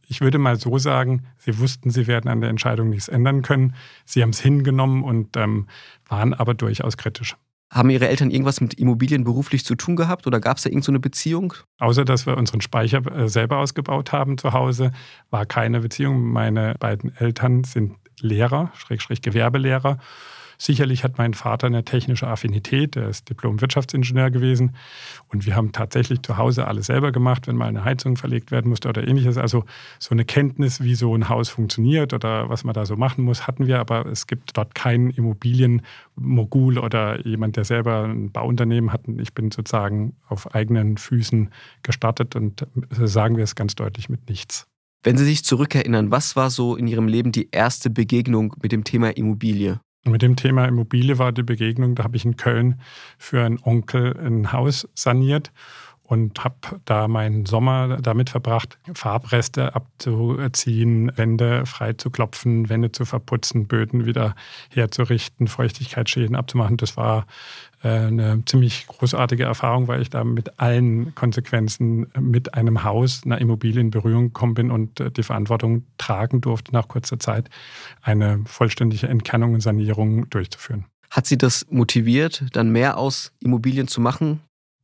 Ich 0.09 0.21
würde 0.21 0.39
mal 0.39 0.57
so 0.57 0.79
sagen, 0.79 1.27
sie 1.39 1.59
wussten, 1.59 1.91
sie 1.91 2.07
werden 2.07 2.29
an 2.29 2.41
der 2.41 2.51
Entscheidung 2.51 2.91
nichts 2.91 3.09
ändern 3.09 3.43
können. 3.43 3.75
Sie 4.05 4.23
haben 4.23 4.31
es 4.31 4.41
hingenommen 4.41 5.05
und 5.05 5.37
ähm, 5.37 5.69
waren 6.09 6.35
aber 6.35 6.55
durchaus 6.55 6.97
kritisch. 6.97 7.37
Haben 7.73 7.89
Ihre 7.89 8.07
Eltern 8.07 8.31
irgendwas 8.31 8.61
mit 8.61 8.75
Immobilien 8.75 9.25
beruflich 9.25 9.65
zu 9.65 9.75
tun 9.77 9.97
gehabt 9.97 10.27
oder 10.27 10.41
gab 10.41 10.59
es 10.59 10.65
da 10.65 10.69
irgendeine 10.69 10.99
so 10.99 11.01
Beziehung? 11.01 11.55
Außer 11.79 12.05
dass 12.05 12.27
wir 12.27 12.37
unseren 12.37 12.61
Speicher 12.61 13.01
äh, 13.17 13.31
selber 13.31 13.57
ausgebaut 13.57 14.13
haben 14.13 14.37
zu 14.37 14.53
Hause, 14.53 14.93
war 15.31 15.47
keine 15.47 15.81
Beziehung. 15.81 16.21
Meine 16.23 16.75
beiden 16.79 17.17
Eltern 17.17 17.65
sind 17.65 17.97
Lehrer, 18.21 18.71
Schrägstrich 18.75 19.23
Gewerbelehrer. 19.23 19.97
Sicherlich 20.63 21.03
hat 21.03 21.19
mein 21.19 21.35
Vater 21.35 21.67
eine 21.67 21.85
technische 21.85 22.29
Affinität, 22.29 22.95
er 22.95 23.09
ist 23.09 23.29
Diplom-Wirtschaftsingenieur 23.29 24.31
gewesen 24.31 24.77
und 25.27 25.45
wir 25.45 25.57
haben 25.57 25.73
tatsächlich 25.73 26.23
zu 26.23 26.37
Hause 26.37 26.69
alles 26.69 26.87
selber 26.87 27.11
gemacht, 27.11 27.49
wenn 27.49 27.57
mal 27.57 27.67
eine 27.67 27.85
Heizung 27.85 28.17
verlegt 28.17 28.53
werden 28.53 28.69
musste 28.69 28.89
oder 28.89 29.05
ähnliches. 29.05 29.39
Also 29.39 29.65
so 29.99 30.11
eine 30.11 30.25
Kenntnis, 30.25 30.81
wie 30.81 30.95
so 30.95 31.17
ein 31.17 31.29
Haus 31.29 31.49
funktioniert 31.49 32.13
oder 32.13 32.49
was 32.49 32.63
man 32.63 32.75
da 32.75 32.87
so 32.87 32.95
machen 32.95 33.25
muss, 33.25 33.49
hatten 33.49 33.67
wir, 33.67 33.81
aber 33.81 34.07
es 34.07 34.29
gibt 34.29 34.57
dort 34.57 34.77
keinen 34.77 35.11
Immobilienmogul 35.11 36.79
oder 36.79 37.27
jemand, 37.27 37.57
der 37.57 37.65
selber 37.65 38.05
ein 38.05 38.31
Bauunternehmen 38.31 38.93
hat. 38.93 39.09
Ich 39.19 39.35
bin 39.35 39.51
sozusagen 39.51 40.15
auf 40.29 40.55
eigenen 40.55 40.97
Füßen 40.97 41.51
gestartet 41.83 42.37
und 42.37 42.69
sagen 42.93 43.37
wir 43.37 43.43
es 43.43 43.57
ganz 43.57 43.75
deutlich 43.75 44.09
mit 44.09 44.29
nichts. 44.29 44.69
Wenn 45.03 45.17
Sie 45.17 45.25
sich 45.25 45.45
zurückerinnern, 45.45 46.13
was 46.13 46.37
war 46.37 46.51
so 46.51 46.77
in 46.77 46.87
Ihrem 46.87 47.09
Leben 47.09 47.33
die 47.33 47.49
erste 47.51 47.91
Begegnung 47.91 48.55
mit 48.63 48.71
dem 48.71 48.85
Thema 48.85 49.09
Immobilie? 49.17 49.81
Mit 50.05 50.23
dem 50.23 50.35
Thema 50.35 50.67
Immobilie 50.67 51.19
war 51.19 51.31
die 51.31 51.45
Begegnung, 51.45 51.95
da 51.95 52.03
habe 52.03 52.17
ich 52.17 52.25
in 52.25 52.37
Köln 52.37 52.81
für 53.19 53.45
einen 53.45 53.61
Onkel 53.63 54.17
ein 54.19 54.51
Haus 54.53 54.89
saniert 54.95 55.53
und 56.13 56.45
habe 56.45 56.57
da 56.85 57.09
meinen 57.09 57.47
Sommer 57.47 57.97
damit 58.03 58.29
verbracht, 58.29 58.77
Farbreste 58.93 59.75
abzuziehen, 59.75 61.11
Wände 61.17 61.65
frei 61.65 61.95
zu 61.95 62.11
klopfen, 62.11 62.69
Wände 62.69 62.93
zu 62.93 63.07
verputzen, 63.07 63.67
Böden 63.67 64.05
wieder 64.05 64.35
herzurichten, 64.69 65.49
Feuchtigkeitsschäden 65.49 66.37
abzumachen. 66.37 66.77
Das 66.77 66.99
war 66.99 67.25
äh, 67.83 67.89
eine 67.89 68.43
ziemlich 68.45 68.87
großartige 68.89 69.45
Erfahrung, 69.45 69.89
weil 69.89 70.03
ich 70.03 70.11
da 70.11 70.23
mit 70.23 70.61
allen 70.61 71.15
Konsequenzen 71.15 72.09
mit 72.21 72.53
einem 72.53 72.85
Haus, 72.85 73.23
einer 73.25 73.41
Immobilie 73.41 73.81
in 73.81 73.91
Berührung 73.91 74.35
gekommen 74.35 74.53
bin 74.53 74.71
und 74.71 75.01
äh, 75.01 75.11
die 75.11 75.23
Verantwortung 75.23 75.87
tragen 75.97 76.43
durfte, 76.43 76.75
nach 76.75 76.89
kurzer 76.89 77.19
Zeit 77.21 77.49
eine 78.03 78.43
vollständige 78.45 79.09
Entkernung 79.09 79.55
und 79.55 79.63
Sanierung 79.63 80.29
durchzuführen. 80.29 80.85
Hat 81.11 81.27
Sie 81.27 81.39
das 81.39 81.67
motiviert, 81.71 82.45
dann 82.53 82.71
mehr 82.71 82.99
aus 82.99 83.33
Immobilien 83.41 83.89
zu 83.89 84.03
machen? 84.03 84.41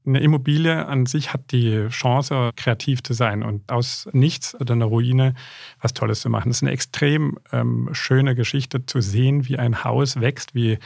Eine 0.09 0.21
Immobilie 0.21 0.87
an 0.87 1.05
sich 1.05 1.35
hat 1.35 1.53
die 1.53 1.87
Chance, 1.91 2.53
kreativ 2.57 3.03
zu 3.03 3.13
sein 3.13 3.43
und 3.43 3.71
aus 3.71 4.09
nichts 4.13 4.59
oder 4.59 4.73
einer 4.73 4.87
Ruine 4.87 5.35
was 5.83 5.93
Tolles 5.93 6.23
zu 6.23 6.31
machen. 6.31 6.51
Es 6.51 6.59
ist 6.59 6.63
eine 6.63 6.73
extrem 6.73 7.39
ähm, 7.53 7.91
schöne 7.93 8.35
Geschichte 8.35 8.87
zu 8.87 9.03
sehen, 9.03 9.47
wie 9.49 9.59
ein 9.59 9.85
Haus 9.85 10.19
wächst, 10.19 10.55
wie 10.55 10.79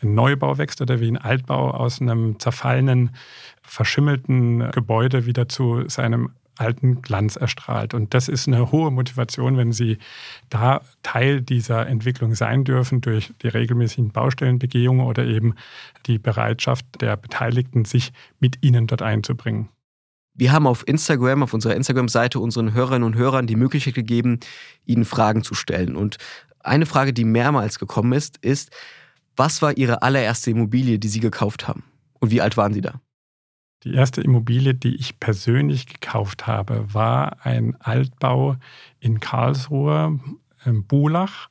ein 0.00 0.14
Neubau 0.14 0.58
wächst 0.58 0.80
oder 0.80 1.00
wie 1.00 1.08
ein 1.08 1.16
Altbau 1.16 1.72
aus 1.72 2.00
einem 2.00 2.38
zerfallenen, 2.38 3.16
verschimmelten 3.62 4.70
Gebäude 4.70 5.26
wieder 5.26 5.48
zu 5.48 5.88
seinem 5.88 6.30
alten 6.58 7.02
Glanz 7.02 7.36
erstrahlt. 7.36 7.94
Und 7.94 8.14
das 8.14 8.28
ist 8.28 8.48
eine 8.48 8.70
hohe 8.72 8.90
Motivation, 8.90 9.56
wenn 9.56 9.72
Sie 9.72 9.98
da 10.50 10.82
Teil 11.02 11.40
dieser 11.42 11.86
Entwicklung 11.86 12.34
sein 12.34 12.64
dürfen 12.64 13.00
durch 13.00 13.32
die 13.42 13.48
regelmäßigen 13.48 14.10
Baustellenbegehungen 14.10 15.06
oder 15.06 15.24
eben 15.24 15.54
die 16.06 16.18
Bereitschaft 16.18 16.86
der 17.00 17.16
Beteiligten, 17.16 17.84
sich 17.84 18.12
mit 18.40 18.58
Ihnen 18.62 18.86
dort 18.86 19.02
einzubringen. 19.02 19.68
Wir 20.34 20.52
haben 20.52 20.68
auf 20.68 20.86
Instagram, 20.86 21.42
auf 21.42 21.52
unserer 21.52 21.74
Instagram-Seite 21.74 22.38
unseren 22.38 22.72
Hörerinnen 22.72 23.02
und 23.02 23.16
Hörern 23.16 23.48
die 23.48 23.56
Möglichkeit 23.56 23.94
gegeben, 23.94 24.38
ihnen 24.84 25.04
Fragen 25.04 25.42
zu 25.42 25.54
stellen. 25.54 25.96
Und 25.96 26.18
eine 26.60 26.86
Frage, 26.86 27.12
die 27.12 27.24
mehrmals 27.24 27.80
gekommen 27.80 28.12
ist, 28.12 28.36
ist, 28.38 28.70
was 29.34 29.62
war 29.62 29.76
Ihre 29.76 30.02
allererste 30.02 30.50
Immobilie, 30.52 31.00
die 31.00 31.08
Sie 31.08 31.20
gekauft 31.20 31.66
haben? 31.66 31.82
Und 32.20 32.30
wie 32.30 32.40
alt 32.40 32.56
waren 32.56 32.72
Sie 32.72 32.80
da? 32.80 33.00
Die 33.84 33.94
erste 33.94 34.20
Immobilie, 34.20 34.74
die 34.74 34.96
ich 34.96 35.20
persönlich 35.20 35.86
gekauft 35.86 36.46
habe, 36.46 36.92
war 36.92 37.44
ein 37.44 37.76
Altbau 37.80 38.56
in 38.98 39.20
Karlsruhe, 39.20 40.18
im 40.64 40.84
Bulach. 40.84 41.48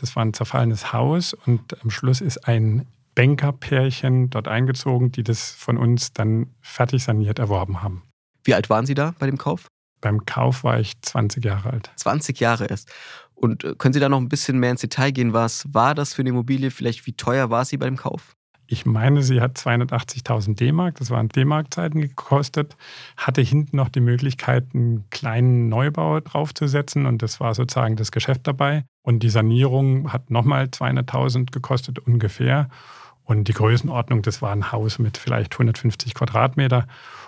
Das 0.00 0.16
war 0.16 0.24
ein 0.24 0.34
zerfallenes 0.34 0.92
Haus 0.92 1.34
und 1.34 1.80
am 1.82 1.90
Schluss 1.90 2.20
ist 2.20 2.48
ein 2.48 2.86
Bankerpärchen 3.14 4.30
dort 4.30 4.48
eingezogen, 4.48 5.12
die 5.12 5.22
das 5.22 5.50
von 5.52 5.76
uns 5.76 6.12
dann 6.12 6.54
fertig 6.60 7.04
saniert 7.04 7.38
erworben 7.38 7.82
haben. 7.82 8.02
Wie 8.44 8.54
alt 8.54 8.70
waren 8.70 8.86
Sie 8.86 8.94
da 8.94 9.14
bei 9.18 9.26
dem 9.26 9.38
Kauf? 9.38 9.66
Beim 10.00 10.24
Kauf 10.24 10.64
war 10.64 10.78
ich 10.78 11.00
20 11.02 11.44
Jahre 11.44 11.70
alt. 11.70 11.90
20 11.96 12.38
Jahre 12.38 12.66
erst. 12.66 12.90
Und 13.34 13.64
äh, 13.64 13.74
können 13.76 13.92
Sie 13.92 14.00
da 14.00 14.08
noch 14.08 14.18
ein 14.18 14.28
bisschen 14.28 14.58
mehr 14.58 14.70
ins 14.70 14.80
Detail 14.80 15.10
gehen? 15.10 15.32
Was 15.32 15.66
war 15.72 15.94
das 15.94 16.14
für 16.14 16.22
eine 16.22 16.30
Immobilie? 16.30 16.70
Vielleicht 16.70 17.06
wie 17.06 17.12
teuer 17.12 17.50
war 17.50 17.64
sie 17.64 17.76
beim 17.76 17.96
Kauf? 17.96 18.36
Ich 18.70 18.84
meine, 18.84 19.22
sie 19.22 19.40
hat 19.40 19.56
280.000 19.56 20.54
D-Mark, 20.56 20.96
das 20.96 21.08
waren 21.10 21.30
D-Mark-Zeiten 21.30 22.02
gekostet, 22.02 22.76
hatte 23.16 23.40
hinten 23.40 23.78
noch 23.78 23.88
die 23.88 24.00
Möglichkeit, 24.00 24.66
einen 24.74 25.08
kleinen 25.08 25.70
Neubau 25.70 26.20
draufzusetzen 26.20 27.06
und 27.06 27.22
das 27.22 27.40
war 27.40 27.54
sozusagen 27.54 27.96
das 27.96 28.12
Geschäft 28.12 28.46
dabei. 28.46 28.84
Und 29.02 29.22
die 29.22 29.30
Sanierung 29.30 30.12
hat 30.12 30.30
nochmal 30.30 30.66
200.000 30.66 31.50
gekostet 31.50 31.98
ungefähr. 31.98 32.68
Und 33.28 33.46
die 33.46 33.52
Größenordnung, 33.52 34.22
das 34.22 34.40
war 34.40 34.52
ein 34.52 34.72
Haus 34.72 34.98
mit 34.98 35.18
vielleicht 35.18 35.52
150 35.52 36.14
Quadratmeter. 36.14 36.86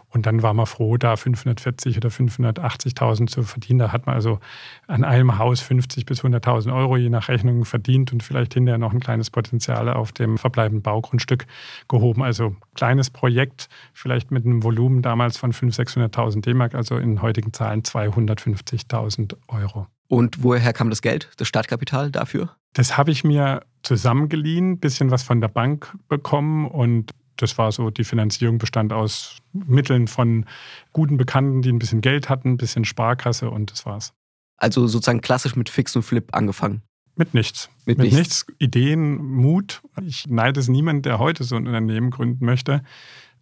Und 0.09 0.25
dann 0.25 0.42
war 0.42 0.54
man 0.54 0.64
froh, 0.64 0.97
da 0.97 1.14
540 1.14 1.99
oder 1.99 2.09
580.000 2.09 3.26
zu 3.26 3.42
verdienen. 3.42 3.80
Da 3.80 3.92
hat 3.92 4.07
man 4.07 4.14
also 4.14 4.40
an 4.87 5.04
einem 5.04 5.37
Haus 5.37 5.61
50 5.61 6.07
bis 6.07 6.23
100.000 6.23 6.75
Euro 6.75 6.97
je 6.97 7.11
nach 7.11 7.28
Rechnung 7.28 7.66
verdient 7.66 8.14
und 8.14 8.23
vielleicht 8.23 8.54
hinterher 8.54 8.78
noch 8.78 8.95
ein 8.95 9.00
kleines 9.00 9.28
Potenzial 9.28 9.90
auf 9.90 10.11
dem 10.12 10.38
verbleibenden 10.38 10.83
Baugrundstück 10.83 11.45
gehoben. 11.87 12.23
Also 12.23 12.57
kleines 12.75 13.11
Projekt, 13.11 13.69
vielleicht 13.92 14.30
mit 14.30 14.47
einem 14.47 14.62
Volumen 14.62 15.02
damals 15.02 15.37
von 15.37 15.52
500.000, 15.52 16.14
600.000 16.14 16.40
D-Mark, 16.40 16.75
also 16.75 16.97
in 16.97 17.21
heutigen 17.21 17.52
Zahlen 17.52 17.83
250.000 17.83 19.37
Euro. 19.49 19.87
Und 20.09 20.42
woher 20.42 20.73
kam 20.73 20.88
das 20.88 21.02
Geld, 21.02 21.28
das 21.37 21.47
Startkapital 21.47 22.11
dafür? 22.11 22.57
Das 22.73 22.97
habe 22.97 23.11
ich 23.11 23.23
mir 23.23 23.61
zusammengeliehen, 23.82 24.78
bisschen 24.78 25.10
was 25.10 25.22
von 25.22 25.40
der 25.40 25.49
Bank 25.49 25.96
bekommen 26.08 26.66
und 26.66 27.12
das 27.37 27.56
war 27.56 27.72
so, 27.72 27.90
die 27.90 28.04
Finanzierung 28.04 28.58
bestand 28.58 28.92
aus 28.92 29.38
Mitteln 29.52 30.08
von 30.08 30.44
guten 30.92 31.16
Bekannten, 31.16 31.62
die 31.62 31.72
ein 31.72 31.78
bisschen 31.78 32.00
Geld 32.00 32.28
hatten, 32.28 32.50
ein 32.50 32.56
bisschen 32.56 32.84
Sparkasse 32.84 33.50
und 33.50 33.70
das 33.70 33.87
war's. 33.87 34.12
Also 34.56 34.87
sozusagen 34.87 35.22
klassisch 35.22 35.56
mit 35.56 35.70
Fix 35.70 35.96
und 35.96 36.02
Flip 36.02 36.28
angefangen. 36.32 36.82
Mit 37.16 37.34
nichts. 37.34 37.70
Mit, 37.87 37.99
mit 37.99 38.12
nichts. 38.12 38.18
nichts. 38.18 38.46
Ideen, 38.58 39.16
Mut. 39.16 39.82
Ich 40.02 40.26
neide 40.26 40.60
es 40.60 40.68
niemand, 40.68 41.06
der 41.06 41.18
heute 41.18 41.44
so 41.44 41.56
ein 41.56 41.66
Unternehmen 41.66 42.10
gründen 42.10 42.44
möchte, 42.44 42.82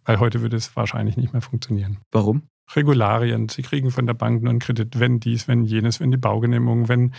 weil 0.05 0.19
heute 0.19 0.41
würde 0.41 0.55
es 0.55 0.75
wahrscheinlich 0.75 1.17
nicht 1.17 1.33
mehr 1.33 1.41
funktionieren. 1.41 1.97
Warum? 2.11 2.43
Regularien. 2.75 3.49
Sie 3.49 3.61
kriegen 3.61 3.91
von 3.91 4.05
der 4.05 4.13
Bank 4.13 4.43
nur 4.43 4.51
einen 4.51 4.59
Kredit, 4.59 4.99
wenn 4.99 5.19
dies, 5.19 5.47
wenn 5.47 5.65
jenes, 5.65 5.99
wenn 5.99 6.11
die 6.11 6.17
Baugenehmigung, 6.17 6.87
wenn 6.87 7.13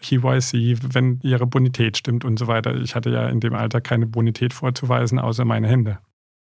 KYC, 0.00 0.78
wenn 0.92 1.20
ihre 1.22 1.46
Bonität 1.46 1.96
stimmt 1.96 2.24
und 2.24 2.38
so 2.38 2.46
weiter. 2.46 2.74
Ich 2.74 2.94
hatte 2.94 3.10
ja 3.10 3.28
in 3.28 3.40
dem 3.40 3.54
Alter 3.54 3.80
keine 3.80 4.06
Bonität 4.06 4.52
vorzuweisen, 4.52 5.18
außer 5.18 5.44
meine 5.44 5.68
Hände. 5.68 5.98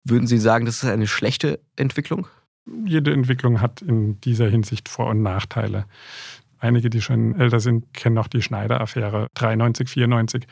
Würden 0.03 0.27
Sie 0.27 0.38
sagen, 0.38 0.65
das 0.65 0.84
ist 0.84 0.89
eine 0.89 1.08
schlechte 1.08 1.60
Entwicklung? 1.75 2.27
Jede 2.86 3.13
Entwicklung 3.13 3.62
hat 3.62 3.81
in 3.81 4.20
dieser 4.22 4.50
Hinsicht 4.50 4.89
Vor- 4.89 5.10
und 5.10 5.22
Nachteile. 5.22 5.86
Einige, 6.60 6.89
die 6.89 7.01
schon 7.01 7.39
älter 7.39 7.60
sind, 7.60 7.93
kennen 7.93 8.17
auch 8.17 8.27
die 8.27 8.41
Schneider-Affäre 8.41 9.27
93, 9.34 9.89
94 9.89 10.48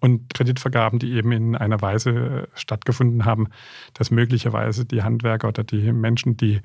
und 0.00 0.32
Kreditvergaben, 0.34 0.98
die 0.98 1.12
eben 1.12 1.30
in 1.32 1.56
einer 1.56 1.80
Weise 1.80 2.10
äh, 2.10 2.46
stattgefunden 2.58 3.24
haben, 3.24 3.48
dass 3.94 4.10
möglicherweise 4.10 4.84
die 4.84 5.02
Handwerker 5.02 5.48
oder 5.48 5.62
die 5.62 5.92
Menschen, 5.92 6.36
die 6.36 6.60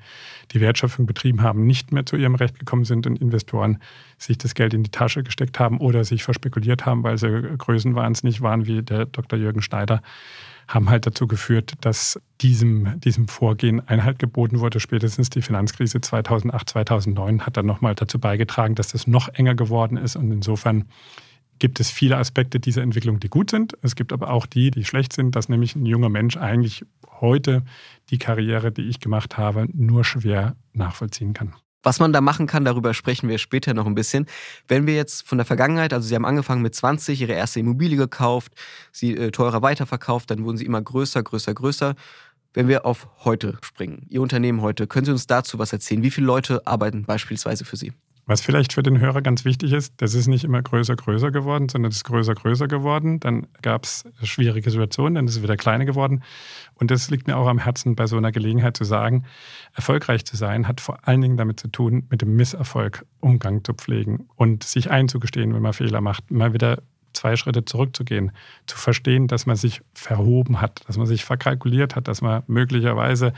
die 0.52 0.60
Wertschöpfung 0.60 1.06
betrieben 1.06 1.42
haben, 1.42 1.66
nicht 1.66 1.92
mehr 1.92 2.06
zu 2.06 2.16
ihrem 2.16 2.34
Recht 2.34 2.58
gekommen 2.58 2.84
sind 2.84 3.06
und 3.06 3.20
Investoren 3.20 3.78
sich 4.18 4.38
das 4.38 4.54
Geld 4.54 4.74
in 4.74 4.82
die 4.82 4.90
Tasche 4.90 5.22
gesteckt 5.22 5.60
haben 5.60 5.78
oder 5.78 6.04
sich 6.04 6.24
verspekuliert 6.24 6.86
haben, 6.86 7.02
weil 7.02 7.18
sie 7.18 7.42
größenwahnsinnig 7.56 8.40
waren, 8.40 8.66
wie 8.66 8.82
der 8.82 9.06
Dr. 9.06 9.38
Jürgen 9.38 9.62
Schneider 9.62 10.00
haben 10.68 10.90
halt 10.90 11.06
dazu 11.06 11.26
geführt, 11.26 11.74
dass 11.82 12.20
diesem, 12.40 12.98
diesem 13.00 13.28
Vorgehen 13.28 13.86
Einhalt 13.86 14.18
geboten 14.18 14.58
wurde. 14.58 14.80
Spätestens 14.80 15.30
die 15.30 15.42
Finanzkrise 15.42 16.00
2008, 16.00 16.70
2009 16.70 17.46
hat 17.46 17.56
dann 17.56 17.66
nochmal 17.66 17.94
dazu 17.94 18.18
beigetragen, 18.18 18.74
dass 18.74 18.88
das 18.88 19.06
noch 19.06 19.28
enger 19.28 19.54
geworden 19.54 19.96
ist. 19.96 20.16
Und 20.16 20.32
insofern 20.32 20.86
gibt 21.58 21.80
es 21.80 21.90
viele 21.90 22.16
Aspekte 22.16 22.60
dieser 22.60 22.82
Entwicklung, 22.82 23.20
die 23.20 23.28
gut 23.28 23.50
sind. 23.50 23.76
Es 23.82 23.94
gibt 23.94 24.12
aber 24.12 24.30
auch 24.30 24.46
die, 24.46 24.70
die 24.70 24.84
schlecht 24.84 25.12
sind, 25.12 25.36
dass 25.36 25.48
nämlich 25.48 25.76
ein 25.76 25.86
junger 25.86 26.08
Mensch 26.08 26.36
eigentlich 26.36 26.84
heute 27.20 27.62
die 28.10 28.18
Karriere, 28.18 28.72
die 28.72 28.82
ich 28.82 29.00
gemacht 29.00 29.36
habe, 29.36 29.66
nur 29.72 30.04
schwer 30.04 30.56
nachvollziehen 30.72 31.32
kann. 31.32 31.54
Was 31.82 32.00
man 32.00 32.12
da 32.12 32.20
machen 32.20 32.48
kann, 32.48 32.64
darüber 32.64 32.94
sprechen 32.94 33.28
wir 33.28 33.38
später 33.38 33.72
noch 33.72 33.86
ein 33.86 33.94
bisschen. 33.94 34.26
Wenn 34.66 34.88
wir 34.88 34.96
jetzt 34.96 35.26
von 35.26 35.38
der 35.38 35.44
Vergangenheit, 35.44 35.92
also 35.92 36.08
Sie 36.08 36.16
haben 36.16 36.24
angefangen 36.24 36.60
mit 36.60 36.74
20, 36.74 37.20
Ihre 37.20 37.34
erste 37.34 37.60
Immobilie 37.60 37.96
gekauft, 37.96 38.54
sie 38.90 39.16
äh, 39.16 39.30
teurer 39.30 39.62
weiterverkauft, 39.62 40.30
dann 40.30 40.44
wurden 40.44 40.56
Sie 40.56 40.64
immer 40.64 40.82
größer, 40.82 41.22
größer, 41.22 41.54
größer. 41.54 41.94
Wenn 42.54 42.66
wir 42.66 42.86
auf 42.86 43.08
heute 43.24 43.56
springen, 43.62 44.04
Ihr 44.08 44.20
Unternehmen 44.20 44.62
heute, 44.62 44.88
können 44.88 45.04
Sie 45.04 45.12
uns 45.12 45.28
dazu 45.28 45.60
was 45.60 45.72
erzählen? 45.72 46.02
Wie 46.02 46.10
viele 46.10 46.26
Leute 46.26 46.66
arbeiten 46.66 47.04
beispielsweise 47.04 47.64
für 47.64 47.76
Sie? 47.76 47.92
Was 48.28 48.40
vielleicht 48.40 48.72
für 48.72 48.82
den 48.82 48.98
Hörer 48.98 49.22
ganz 49.22 49.44
wichtig 49.44 49.72
ist, 49.72 49.94
das 49.98 50.14
ist 50.14 50.26
nicht 50.26 50.42
immer 50.42 50.60
größer, 50.60 50.96
größer 50.96 51.30
geworden, 51.30 51.68
sondern 51.68 51.90
es 51.90 51.98
ist 51.98 52.04
größer, 52.04 52.34
größer 52.34 52.66
geworden. 52.66 53.20
Dann 53.20 53.46
gab 53.62 53.84
es 53.84 54.04
schwierige 54.24 54.68
Situationen, 54.68 55.14
dann 55.14 55.26
ist 55.26 55.36
es 55.36 55.42
wieder 55.44 55.56
kleiner 55.56 55.84
geworden. 55.84 56.24
Und 56.74 56.90
das 56.90 57.08
liegt 57.08 57.28
mir 57.28 57.36
auch 57.36 57.46
am 57.46 57.58
Herzen, 57.58 57.94
bei 57.94 58.08
so 58.08 58.16
einer 58.16 58.32
Gelegenheit 58.32 58.76
zu 58.76 58.82
sagen, 58.82 59.24
erfolgreich 59.74 60.24
zu 60.24 60.36
sein, 60.36 60.66
hat 60.66 60.80
vor 60.80 61.06
allen 61.06 61.20
Dingen 61.20 61.36
damit 61.36 61.60
zu 61.60 61.68
tun, 61.68 62.08
mit 62.10 62.20
dem 62.20 62.34
Misserfolg 62.34 63.06
Umgang 63.20 63.62
zu 63.62 63.74
pflegen 63.74 64.28
und 64.34 64.64
sich 64.64 64.90
einzugestehen, 64.90 65.54
wenn 65.54 65.62
man 65.62 65.72
Fehler 65.72 66.00
macht, 66.00 66.28
mal 66.32 66.52
wieder 66.52 66.82
zwei 67.16 67.36
Schritte 67.36 67.64
zurückzugehen, 67.64 68.32
zu 68.66 68.76
verstehen, 68.76 69.26
dass 69.26 69.46
man 69.46 69.56
sich 69.56 69.82
verhoben 69.94 70.60
hat, 70.60 70.82
dass 70.86 70.96
man 70.96 71.06
sich 71.06 71.24
verkalkuliert 71.24 71.96
hat, 71.96 72.08
dass 72.08 72.22
man 72.22 72.42
möglicherweise 72.46 73.32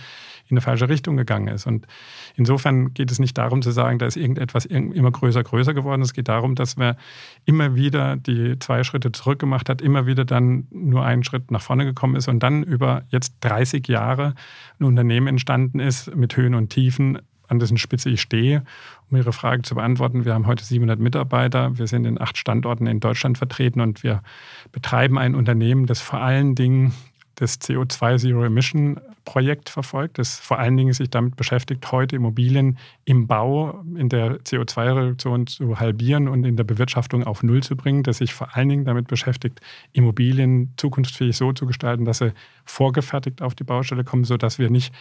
in 0.47 0.57
eine 0.57 0.61
falsche 0.61 0.89
Richtung 0.89 1.17
gegangen 1.17 1.49
ist. 1.49 1.67
Und 1.67 1.87
insofern 2.35 2.95
geht 2.95 3.11
es 3.11 3.19
nicht 3.19 3.37
darum 3.39 3.63
zu 3.63 3.71
sagen, 3.71 3.99
da 3.99 4.07
ist 4.07 4.17
irgendetwas 4.17 4.65
immer 4.65 5.11
größer, 5.11 5.43
größer 5.43 5.75
geworden. 5.75 6.03
Es 6.03 6.13
geht 6.13 6.29
darum, 6.29 6.55
dass 6.55 6.77
man 6.77 6.97
immer 7.45 7.75
wieder 7.75 8.17
die 8.17 8.59
zwei 8.59 8.83
Schritte 8.83 9.13
zurückgemacht 9.13 9.69
hat, 9.69 9.81
immer 9.81 10.07
wieder 10.07 10.25
dann 10.25 10.67
nur 10.71 11.05
einen 11.05 11.25
Schritt 11.25 11.51
nach 11.51 11.63
vorne 11.63 11.85
gekommen 11.85 12.17
ist 12.17 12.29
und 12.29 12.43
dann 12.43 12.63
über 12.63 13.03
jetzt 13.11 13.37
30 13.41 13.87
Jahre 13.89 14.35
ein 14.81 14.85
Unternehmen 14.85 15.27
entstanden 15.27 15.81
ist 15.81 16.15
mit 16.15 16.37
Höhen 16.37 16.55
und 16.55 16.71
Tiefen, 16.71 17.19
an 17.49 17.59
dessen 17.59 17.79
Spitze 17.79 18.11
ich 18.11 18.21
stehe. 18.21 18.65
Um 19.11 19.17
Ihre 19.17 19.33
Frage 19.33 19.63
zu 19.63 19.75
beantworten, 19.75 20.27
wir 20.27 20.35
haben 20.35 20.47
heute 20.47 20.63
700 20.65 21.01
Mitarbeiter. 21.01 21.79
Wir 21.79 21.87
sind 21.87 22.05
in 22.05 22.21
acht 22.21 22.37
Standorten 22.37 22.87
in 22.87 23.01
Deutschland 23.01 23.39
vertreten 23.39 23.81
und 23.81 24.03
wir 24.03 24.23
betreiben 24.71 25.19
ein 25.19 25.35
Unternehmen, 25.35 25.87
das 25.87 26.01
vor 26.01 26.21
allen 26.21 26.55
Dingen 26.55 26.93
das 27.37 27.61
CO2 27.61 28.19
Zero 28.19 28.45
Emission 28.45 29.01
Projekt 29.29 29.69
verfolgt, 29.69 30.17
das 30.17 30.39
vor 30.39 30.59
allen 30.59 30.75
Dingen 30.79 30.95
sich 30.95 31.11
damit 31.11 31.37
beschäftigt, 31.37 31.93
heute 31.93 32.17
Immobilien 32.17 32.79
im 33.05 33.27
Bau 33.27 33.85
in 33.95 34.09
der 34.09 34.41
CO2-Reduktion 34.41 35.47
zu 35.47 35.79
halbieren 35.79 36.29
und 36.29 36.45
in 36.45 36.57
der 36.57 36.65
Bewirtschaftung 36.65 37.25
auf 37.25 37.43
Null 37.43 37.63
zu 37.63 37.77
bringen, 37.77 38.03
das 38.03 38.19
sich 38.19 38.33
vor 38.33 38.57
allen 38.57 38.71
Dingen 38.71 38.85
damit 38.87 39.07
beschäftigt, 39.07 39.61
Immobilien 39.93 40.73
zukunftsfähig 40.79 41.37
so 41.37 41.53
zu 41.53 41.67
gestalten, 41.67 42.07
dass 42.07 42.19
sie 42.19 42.33
vorgefertigt 42.65 43.43
auf 43.43 43.55
die 43.55 43.65
Baustelle 43.65 44.03
kommen, 44.03 44.25
sodass 44.25 44.59
wir 44.59 44.71
nicht 44.71 44.95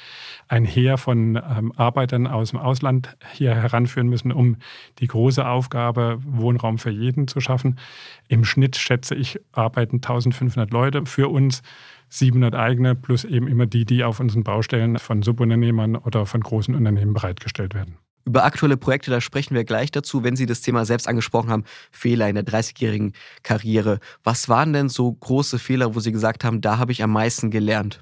ein 0.49 0.65
Heer 0.65 0.97
von 0.97 1.37
ähm, 1.37 1.71
Arbeitern 1.77 2.27
aus 2.27 2.49
dem 2.49 2.59
Ausland 2.59 3.15
hier 3.31 3.55
heranführen 3.55 4.09
müssen, 4.09 4.33
um 4.33 4.57
die 4.99 5.07
große 5.07 5.47
Aufgabe, 5.47 6.19
Wohnraum 6.25 6.79
für 6.79 6.91
jeden 6.91 7.29
zu 7.29 7.39
schaffen. 7.39 7.79
Im 8.27 8.43
Schnitt 8.43 8.75
schätze 8.75 9.15
ich, 9.15 9.39
arbeiten 9.53 9.97
1500 9.97 10.69
Leute 10.69 11.05
für 11.05 11.29
uns. 11.29 11.61
700 12.09 12.55
eigene 12.55 12.95
plus 12.95 13.23
eben 13.23 13.47
immer 13.47 13.65
die, 13.65 13.85
die 13.85 14.03
auf 14.03 14.19
unseren 14.19 14.43
Baustellen 14.43 14.97
von 14.97 15.21
Subunternehmern 15.21 15.95
oder 15.95 16.25
von 16.25 16.41
großen 16.41 16.75
Unternehmen 16.75 17.13
bereitgestellt 17.13 17.73
werden. 17.73 17.97
Über 18.25 18.43
aktuelle 18.43 18.75
Projekte, 18.75 19.09
da 19.09 19.21
sprechen 19.21 19.55
wir 19.55 19.63
gleich 19.63 19.89
dazu, 19.89 20.21
wenn 20.23 20.35
Sie 20.35 20.45
das 20.45 20.59
Thema 20.59 20.83
selbst 20.83 21.07
angesprochen 21.07 21.49
haben, 21.49 21.63
Fehler 21.91 22.27
in 22.27 22.35
der 22.35 22.45
30-jährigen 22.45 23.13
Karriere. 23.41 23.99
Was 24.23 24.49
waren 24.49 24.73
denn 24.73 24.89
so 24.89 25.11
große 25.13 25.59
Fehler, 25.59 25.95
wo 25.95 26.01
Sie 26.01 26.11
gesagt 26.11 26.43
haben, 26.43 26.59
da 26.59 26.77
habe 26.77 26.91
ich 26.91 27.03
am 27.03 27.11
meisten 27.11 27.51
gelernt? 27.51 28.01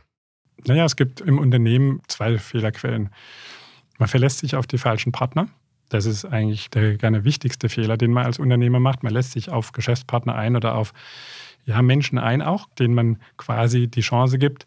Naja, 0.66 0.84
es 0.86 0.96
gibt 0.96 1.22
im 1.22 1.38
Unternehmen 1.38 2.02
zwei 2.08 2.40
Fehlerquellen. 2.40 3.12
Man 4.00 4.10
verlässt 4.10 4.40
sich 4.40 4.56
auf 4.56 4.66
die 4.66 4.80
falschen 4.80 5.12
Partner. 5.12 5.48
Das 5.90 6.08
ist 6.08 6.26
eigentlich 6.26 6.72
der 6.72 6.98
gerne 6.98 7.24
wichtigste 7.24 7.70
Fehler, 7.70 7.96
den 7.96 8.12
man 8.12 8.26
als 8.26 8.40
Unternehmer 8.40 8.80
macht. 8.80 9.04
Man 9.04 9.14
lässt 9.14 9.34
sich 9.34 9.50
auf 9.50 9.74
Geschäftspartner 9.74 10.34
ein 10.36 10.56
oder 10.56 10.76
auf 10.76 10.92
ja, 11.66 11.82
Menschen 11.82 12.18
ein, 12.18 12.42
auch 12.42 12.68
denen 12.80 12.94
man 12.94 13.18
quasi 13.38 13.88
die 13.88 14.02
Chance 14.02 14.38
gibt, 14.38 14.66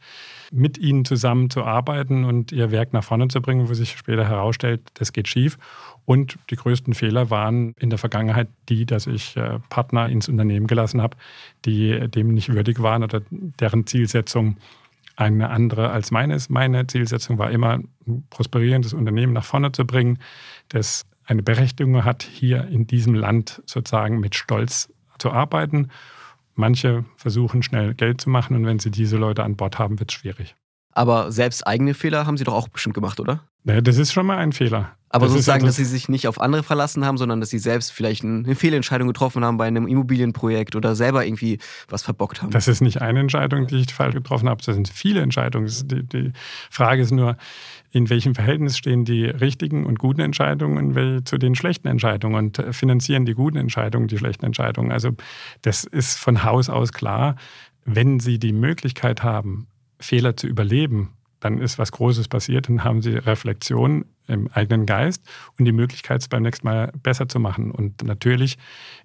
mit 0.51 0.79
ihnen 0.79 1.05
zusammen 1.05 1.51
zu 1.51 1.65
arbeiten 1.65 2.25
und 2.25 2.53
ihr 2.53 2.71
Werk 2.71 2.93
nach 2.93 3.05
vorne 3.05 3.29
zu 3.29 3.41
bringen, 3.41 3.69
wo 3.69 3.75
sich 3.75 3.97
später 3.97 4.27
herausstellt, 4.27 4.83
das 4.95 5.13
geht 5.13 5.29
schief. 5.29 5.59
Und 6.05 6.39
die 6.51 6.57
größten 6.57 6.95
Fehler 6.95 7.31
waren 7.31 7.75
in 7.79 7.91
der 7.91 7.99
Vergangenheit 7.99 8.49
die, 8.69 8.87
dass 8.87 9.07
ich 9.07 9.37
äh, 9.37 9.59
Partner 9.69 10.09
ins 10.09 10.29
Unternehmen 10.29 10.67
gelassen 10.67 11.01
habe, 11.03 11.17
die 11.65 12.09
dem 12.09 12.35
nicht 12.35 12.53
würdig 12.53 12.83
waren 12.83 13.05
oder 13.05 13.23
deren 13.31 13.87
Zielsetzung 13.87 14.57
eine 15.17 15.51
andere 15.51 15.91
als 15.91 16.11
meine 16.11 16.35
ist. 16.35 16.49
Meine 16.49 16.87
Zielsetzung 16.87 17.39
war 17.39 17.51
immer, 17.51 17.81
ein 18.07 18.25
prosperierendes 18.31 18.95
Unternehmen 18.95 19.33
nach 19.33 19.45
vorne 19.45 19.73
zu 19.73 19.85
bringen, 19.85 20.19
das 20.69 21.05
eine 21.27 21.43
Berechtigung 21.43 22.05
hat, 22.05 22.23
hier 22.23 22.67
in 22.69 22.87
diesem 22.87 23.15
Land 23.15 23.63
sozusagen 23.67 24.19
mit 24.19 24.35
Stolz 24.35 24.91
zu 25.19 25.31
arbeiten 25.31 25.91
Manche 26.59 27.05
versuchen 27.15 27.63
schnell 27.63 27.95
Geld 27.95 28.21
zu 28.21 28.31
machen 28.31 28.57
und 28.57 28.67
wenn 28.67 28.81
sie 28.81 28.91
diese 28.91 29.17
Leute 29.17 29.45
an 29.45 29.55
Bord 29.55 29.79
haben, 29.79 30.01
wird 30.01 30.11
es 30.11 30.15
schwierig. 30.15 30.57
Aber 30.99 31.31
selbst 31.31 31.65
eigene 31.65 31.95
Fehler 31.95 32.27
haben 32.27 32.37
Sie 32.37 32.43
doch 32.43 32.55
auch 32.55 32.67
bestimmt 32.67 32.97
gemacht, 32.97 33.21
oder? 33.21 33.45
Naja, 33.63 33.81
das 33.81 33.99
ist 33.99 34.13
schon 34.13 34.27
mal 34.27 34.37
ein 34.39 34.51
Fehler. 34.51 34.97
Aber 35.11 35.27
das 35.27 35.33
sozusagen, 35.35 35.65
dass 35.65 35.77
Sie 35.77 35.85
sich 35.85 36.09
nicht 36.09 36.27
auf 36.27 36.41
andere 36.41 36.65
verlassen 36.65 37.05
haben, 37.05 37.19
sondern 37.19 37.39
dass 37.39 37.51
Sie 37.51 37.61
selbst 37.61 37.93
vielleicht 37.93 38.25
eine 38.25 38.57
Fehlentscheidung 38.57 39.07
getroffen 39.07 39.45
haben 39.45 39.59
bei 39.59 39.69
einem 39.69 39.87
Immobilienprojekt 39.87 40.75
oder 40.75 40.97
selber 40.97 41.25
irgendwie 41.25 41.61
was 41.89 42.03
verbockt 42.03 42.43
haben. 42.43 42.51
Das 42.51 42.67
ist 42.67 42.81
nicht 42.81 43.01
eine 43.01 43.21
Entscheidung, 43.21 43.69
die 43.69 43.77
ich 43.77 43.95
falsch 43.95 44.17
getroffen 44.17 44.49
habe, 44.49 44.61
das 44.61 44.75
sind 44.75 44.89
viele 44.89 45.21
Entscheidungen. 45.21 45.71
Die, 45.85 46.03
die 46.03 46.33
Frage 46.69 47.03
ist 47.03 47.13
nur, 47.13 47.37
in 47.93 48.11
welchem 48.11 48.35
Verhältnis 48.35 48.77
stehen 48.77 49.05
die 49.05 49.27
richtigen 49.27 49.87
und 49.87 50.01
guten 50.01 50.21
Entscheidungen 50.21 51.25
zu 51.25 51.39
den 51.39 51.55
schlechten 51.55 51.87
Entscheidungen 51.87 52.47
und 52.47 52.75
finanzieren 52.75 53.25
die 53.25 53.35
guten 53.35 53.57
Entscheidungen 53.57 54.09
die 54.09 54.19
schlechten 54.19 54.47
Entscheidungen. 54.47 54.91
Also 54.91 55.13
das 55.63 55.85
ist 55.85 56.19
von 56.19 56.43
Haus 56.43 56.69
aus 56.69 56.93
klar, 56.93 57.37
wenn 57.85 58.19
Sie 58.19 58.41
die 58.41 58.53
Möglichkeit 58.53 59.23
haben, 59.23 59.69
Fehler 60.01 60.37
zu 60.37 60.47
überleben, 60.47 61.19
dann 61.41 61.59
ist 61.59 61.79
was 61.79 61.93
Großes 61.93 62.29
passiert, 62.29 62.69
dann 62.69 62.85
haben 62.85 63.03
Sie 63.03 63.15
Reflexion 63.15 64.05
im 64.27 64.49
eigenen 64.53 64.87
Geist 64.87 65.23
und 65.59 65.65
die 65.65 65.73
Möglichkeit, 65.73 66.21
es 66.21 66.29
beim 66.29 66.43
nächsten 66.43 66.67
Mal 66.67 66.93
besser 67.03 67.29
zu 67.29 67.39
machen. 67.41 67.71
Und 67.71 68.03
natürlich 68.03 68.59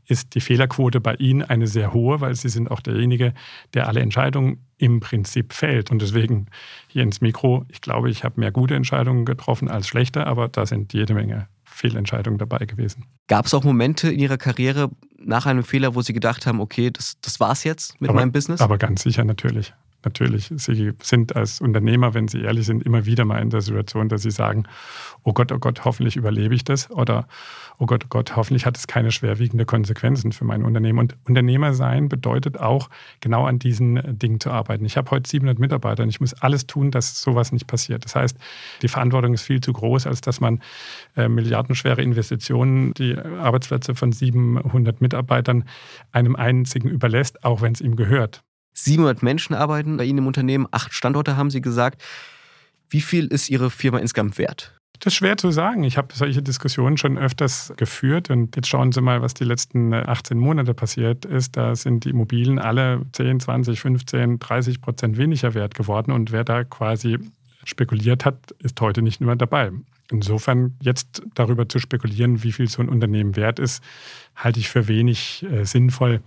ist 0.05 0.35
die 0.35 0.41
Fehlerquote 0.41 0.99
bei 0.99 1.15
Ihnen 1.15 1.43
eine 1.43 1.67
sehr 1.67 1.93
hohe, 1.93 2.21
weil 2.21 2.35
Sie 2.35 2.49
sind 2.49 2.69
auch 2.69 2.81
derjenige, 2.81 3.33
der 3.73 3.87
alle 3.87 4.01
Entscheidungen 4.01 4.65
im 4.77 4.99
Prinzip 4.99 5.53
fällt. 5.53 5.91
Und 5.91 6.01
deswegen 6.01 6.47
hier 6.87 7.03
ins 7.03 7.21
Mikro, 7.21 7.65
ich 7.69 7.81
glaube, 7.81 8.09
ich 8.09 8.23
habe 8.23 8.39
mehr 8.39 8.51
gute 8.51 8.75
Entscheidungen 8.75 9.25
getroffen 9.25 9.69
als 9.69 9.87
schlechte, 9.87 10.27
aber 10.27 10.49
da 10.49 10.65
sind 10.65 10.91
jede 10.93 11.13
Menge 11.13 11.47
Fehlentscheidungen 11.63 12.37
dabei 12.37 12.65
gewesen. 12.65 13.05
Gab 13.27 13.45
es 13.45 13.53
auch 13.53 13.63
Momente 13.63 14.11
in 14.11 14.19
Ihrer 14.19 14.37
Karriere 14.37 14.89
nach 15.17 15.45
einem 15.45 15.63
Fehler, 15.63 15.95
wo 15.95 16.01
Sie 16.01 16.13
gedacht 16.13 16.45
haben, 16.45 16.59
okay, 16.59 16.91
das, 16.91 17.19
das 17.21 17.39
war's 17.39 17.63
jetzt 17.63 17.99
mit 18.01 18.09
aber, 18.09 18.19
meinem 18.19 18.31
Business? 18.31 18.59
Aber 18.59 18.77
ganz 18.77 19.03
sicher 19.03 19.23
natürlich 19.23 19.73
natürlich, 20.05 20.51
Sie 20.55 20.93
sind 21.01 21.35
als 21.35 21.61
Unternehmer, 21.61 22.13
wenn 22.13 22.27
Sie 22.27 22.41
ehrlich 22.41 22.65
sind, 22.65 22.83
immer 22.83 23.05
wieder 23.05 23.25
mal 23.25 23.41
in 23.41 23.49
der 23.49 23.61
Situation, 23.61 24.09
dass 24.09 24.21
Sie 24.21 24.31
sagen, 24.31 24.65
oh 25.23 25.33
Gott, 25.33 25.51
oh 25.51 25.59
Gott, 25.59 25.85
hoffentlich 25.85 26.15
überlebe 26.15 26.55
ich 26.55 26.63
das 26.63 26.89
oder 26.91 27.27
oh 27.79 27.85
Gott, 27.85 28.03
oh 28.05 28.07
Gott, 28.09 28.35
hoffentlich 28.35 28.65
hat 28.65 28.77
es 28.77 28.87
keine 28.87 29.11
schwerwiegende 29.11 29.65
Konsequenzen 29.65 30.31
für 30.31 30.45
mein 30.45 30.63
Unternehmen. 30.63 30.99
Und 30.99 31.17
Unternehmer 31.27 31.73
sein 31.73 32.09
bedeutet 32.09 32.59
auch, 32.59 32.89
genau 33.19 33.45
an 33.45 33.59
diesen 33.59 34.17
Dingen 34.17 34.39
zu 34.39 34.51
arbeiten. 34.51 34.85
Ich 34.85 34.97
habe 34.97 35.09
heute 35.11 35.29
700 35.29 35.59
Mitarbeiter 35.59 36.03
und 36.03 36.09
ich 36.09 36.21
muss 36.21 36.33
alles 36.33 36.67
tun, 36.67 36.91
dass 36.91 37.21
sowas 37.21 37.51
nicht 37.51 37.67
passiert. 37.67 38.05
Das 38.05 38.15
heißt, 38.15 38.37
die 38.81 38.87
Verantwortung 38.87 39.33
ist 39.33 39.43
viel 39.43 39.61
zu 39.61 39.73
groß, 39.73 40.07
als 40.07 40.21
dass 40.21 40.39
man 40.39 40.61
äh, 41.15 41.27
milliardenschwere 41.27 42.01
Investitionen, 42.01 42.93
die 42.93 43.17
Arbeitsplätze 43.17 43.95
von 43.95 44.11
700 44.11 45.01
Mitarbeitern 45.01 45.65
einem 46.11 46.35
einzigen 46.35 46.89
überlässt, 46.89 47.43
auch 47.43 47.61
wenn 47.61 47.73
es 47.73 47.81
ihm 47.81 47.95
gehört. 47.95 48.43
700 48.73 49.23
Menschen 49.23 49.53
arbeiten 49.53 49.97
bei 49.97 50.05
Ihnen 50.05 50.19
im 50.19 50.27
Unternehmen, 50.27 50.67
acht 50.71 50.93
Standorte 50.93 51.37
haben 51.37 51.49
Sie 51.49 51.61
gesagt. 51.61 52.03
Wie 52.89 53.01
viel 53.01 53.27
ist 53.27 53.49
Ihre 53.49 53.69
Firma 53.69 53.99
insgesamt 53.99 54.37
wert? 54.37 54.73
Das 54.99 55.13
ist 55.13 55.17
schwer 55.17 55.35
zu 55.37 55.51
sagen. 55.51 55.83
Ich 55.83 55.97
habe 55.97 56.13
solche 56.13 56.41
Diskussionen 56.41 56.97
schon 56.97 57.17
öfters 57.17 57.73
geführt 57.75 58.29
und 58.29 58.55
jetzt 58.55 58.69
schauen 58.69 58.91
Sie 58.91 59.01
mal, 59.01 59.21
was 59.21 59.33
die 59.33 59.43
letzten 59.43 59.93
18 59.93 60.37
Monate 60.37 60.73
passiert 60.73 61.25
ist. 61.25 61.57
Da 61.57 61.75
sind 61.75 62.05
die 62.05 62.11
Immobilien 62.11 62.57
alle 62.59 63.01
10, 63.11 63.41
20, 63.41 63.81
15, 63.81 64.39
30 64.39 64.81
Prozent 64.81 65.17
weniger 65.17 65.53
wert 65.55 65.75
geworden 65.75 66.11
und 66.11 66.31
wer 66.31 66.43
da 66.43 66.63
quasi 66.63 67.19
spekuliert 67.65 68.23
hat, 68.25 68.51
ist 68.59 68.79
heute 68.79 69.01
nicht 69.01 69.19
mehr 69.19 69.35
dabei. 69.35 69.71
Insofern 70.11 70.77
jetzt 70.81 71.23
darüber 71.33 71.67
zu 71.67 71.79
spekulieren, 71.79 72.43
wie 72.43 72.51
viel 72.51 72.69
so 72.69 72.81
ein 72.81 72.89
Unternehmen 72.89 73.35
wert 73.35 73.59
ist, 73.59 73.83
halte 74.35 74.59
ich 74.59 74.69
für 74.69 74.87
wenig 74.87 75.45
äh, 75.49 75.65
sinnvoll 75.65 76.21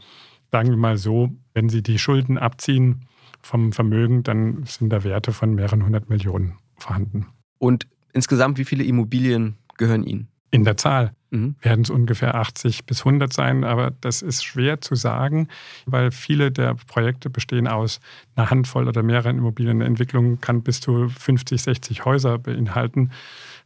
sagen 0.51 0.71
wir 0.71 0.77
mal 0.77 0.97
so, 0.97 1.31
wenn 1.57 1.71
Sie 1.71 1.83
die 1.83 1.99
Schulden 1.99 2.37
abziehen 2.37 3.07
vom 3.41 3.73
Vermögen, 3.73 4.23
dann 4.23 4.65
sind 4.67 4.91
da 4.91 5.03
Werte 5.05 5.33
von 5.33 5.55
mehreren 5.55 5.85
hundert 5.85 6.11
Millionen 6.11 6.59
vorhanden. 6.77 7.29
Und 7.59 7.87
insgesamt, 8.13 8.59
wie 8.59 8.67
viele 8.67 8.85
Immobilien 8.85 9.57
gehören 9.79 10.05
Ihnen? 10.05 10.29
In 10.51 10.65
der 10.65 10.77
Zahl 10.77 11.15
mhm. 11.31 11.57
werden 11.63 11.81
es 11.81 11.89
ungefähr 11.89 12.35
80 12.35 12.85
bis 12.85 13.01
100 13.01 13.33
sein, 13.33 13.65
aber 13.65 13.91
das 14.03 14.21
ist 14.21 14.45
schwer 14.45 14.83
zu 14.83 14.97
sagen, 14.97 15.49
weil 15.87 16.11
viele 16.11 16.53
der 16.53 16.75
Projekte 16.75 17.31
bestehen 17.31 17.67
aus 17.69 18.01
einer 18.35 18.51
Handvoll 18.51 18.87
oder 18.87 19.03
mehreren 19.03 19.39
Immobilien. 19.39 19.79
Eine 19.79 19.87
Entwicklung 19.87 20.43
kann 20.43 20.63
bis 20.63 20.83
zu 20.83 21.09
50, 21.09 21.63
60 21.63 22.05
Häuser 22.05 22.39
beinhalten. 22.39 23.13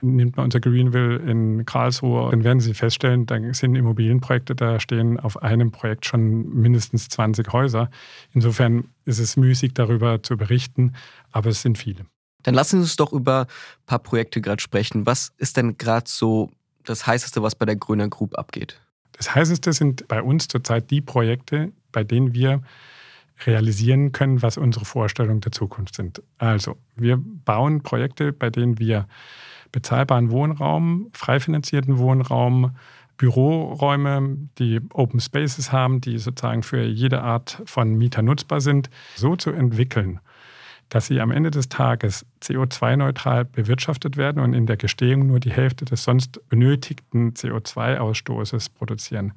Nimmt 0.03 0.37
man 0.37 0.45
unser 0.45 0.61
Greenville 0.61 1.17
in 1.17 1.67
Karlsruhe, 1.67 2.31
dann 2.31 2.45
werden 2.45 2.61
Sie 2.61 2.75
feststellen, 2.75 3.27
da 3.27 3.37
sind 3.53 3.75
Immobilienprojekte, 3.75 4.55
da 4.55 4.81
stehen 4.81 5.21
auf 5.21 5.43
einem 5.43 5.71
Projekt 5.71 6.07
schon 6.07 6.49
mindestens 6.55 7.09
20 7.09 7.53
Häuser. 7.53 7.91
Insofern 8.33 8.85
ist 9.05 9.19
es 9.19 9.37
müßig, 9.37 9.75
darüber 9.75 10.23
zu 10.23 10.37
berichten, 10.37 10.95
aber 11.33 11.51
es 11.51 11.63
sind 11.63 11.77
viele. 11.77 12.07
Dann 12.43 12.55
lassen 12.55 12.79
Sie 12.79 12.83
uns 12.83 12.97
doch 12.97 13.13
über 13.13 13.43
ein 13.43 13.87
paar 13.87 13.99
Projekte 13.99 14.41
gerade 14.41 14.63
sprechen. 14.63 15.05
Was 15.07 15.33
ist 15.37 15.57
denn 15.57 15.77
gerade 15.77 16.09
so 16.09 16.51
das 16.85 17.07
Heißeste, 17.07 17.43
was 17.43 17.55
bei 17.55 17.67
der 17.67 17.77
Grüner 17.77 18.09
Group 18.09 18.39
abgeht? 18.39 18.81
Das 19.13 19.35
Heißeste 19.35 19.73
sind 19.73 20.09
bei 20.09 20.23
uns 20.23 20.49
zurzeit 20.49 20.91
die 20.91 21.03
Projekte, 21.03 21.73
bei 21.93 22.05
denen 22.05 22.33
wir 22.33 22.63
realisieren 23.47 24.13
können, 24.13 24.43
was 24.43 24.57
unsere 24.57 24.85
Vorstellungen 24.85 25.41
der 25.41 25.53
Zukunft 25.53 25.97
sind. 25.97 26.23
Also, 26.39 26.77
wir 26.97 27.19
bauen 27.19 27.83
Projekte, 27.83 28.33
bei 28.33 28.51
denen 28.51 28.79
wir 28.79 29.07
bezahlbaren 29.73 30.31
Wohnraum, 30.31 31.11
frei 31.13 31.41
finanzierten 31.41 31.99
Wohnraum, 31.99 32.73
Büroräume, 33.17 34.49
die 34.59 34.81
Open 34.95 35.21
Spaces 35.21 35.73
haben, 35.73 36.01
die 36.01 36.19
sozusagen 36.19 36.63
für 36.63 36.83
jede 36.83 37.21
Art 37.21 37.63
von 37.67 37.95
Mieter 37.95 38.23
nutzbar 38.23 38.63
sind, 38.63 38.89
so 39.15 39.37
zu 39.37 39.51
entwickeln, 39.51 40.21
dass 40.91 41.07
sie 41.07 41.21
am 41.21 41.31
Ende 41.31 41.53
des 41.53 41.69
Tages 41.69 42.27
CO2-neutral 42.43 43.45
bewirtschaftet 43.45 44.17
werden 44.17 44.43
und 44.43 44.55
in 44.55 44.67
der 44.67 44.77
Gestehung 44.77 45.27
nur 45.27 45.39
die 45.39 45.53
Hälfte 45.53 45.85
des 45.85 46.03
sonst 46.03 46.47
benötigten 46.49 47.33
CO2-Ausstoßes 47.33 48.71
produzieren. 48.75 49.33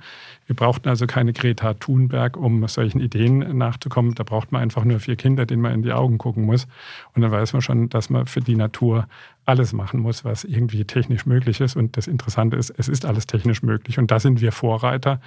Wir 0.48 0.56
brauchten 0.56 0.90
also 0.90 1.06
keine 1.06 1.32
Greta 1.32 1.76
Thunberg, 1.76 2.38
um 2.38 2.68
solchen 2.68 3.00
Ideen 3.00 3.58
nachzukommen. 3.58 4.16
Da 4.16 4.24
braucht 4.24 4.52
man 4.52 4.64
einfach 4.64 4.84
nur 4.84 5.00
vier 5.00 5.16
Kinder, 5.16 5.46
denen 5.46 5.62
man 5.62 5.74
in 5.74 5.84
die 5.84 5.94
Augen 5.94 6.18
gucken 6.18 6.44
muss. 6.44 6.68
Und 7.14 7.22
dann 7.22 7.32
weiß 7.32 7.54
man 7.54 7.62
schon, 7.62 7.88
dass 7.88 8.10
man 8.10 8.26
für 8.26 8.42
die 8.42 8.56
Natur 8.56 9.08
alles 9.46 9.74
machen 9.74 10.00
muss, 10.00 10.26
was 10.26 10.44
irgendwie 10.46 10.86
technisch 10.86 11.28
möglich 11.28 11.62
ist. 11.62 11.76
Und 11.76 11.98
das 11.98 12.08
Interessante 12.08 12.58
ist, 12.58 12.72
es 12.72 12.88
ist 12.88 13.06
alles 13.06 13.28
technisch 13.28 13.62
möglich. 13.62 14.00
Und 14.00 14.10
da 14.10 14.20
sind 14.20 14.42
wir 14.42 14.52
Vorreiter 14.52 15.22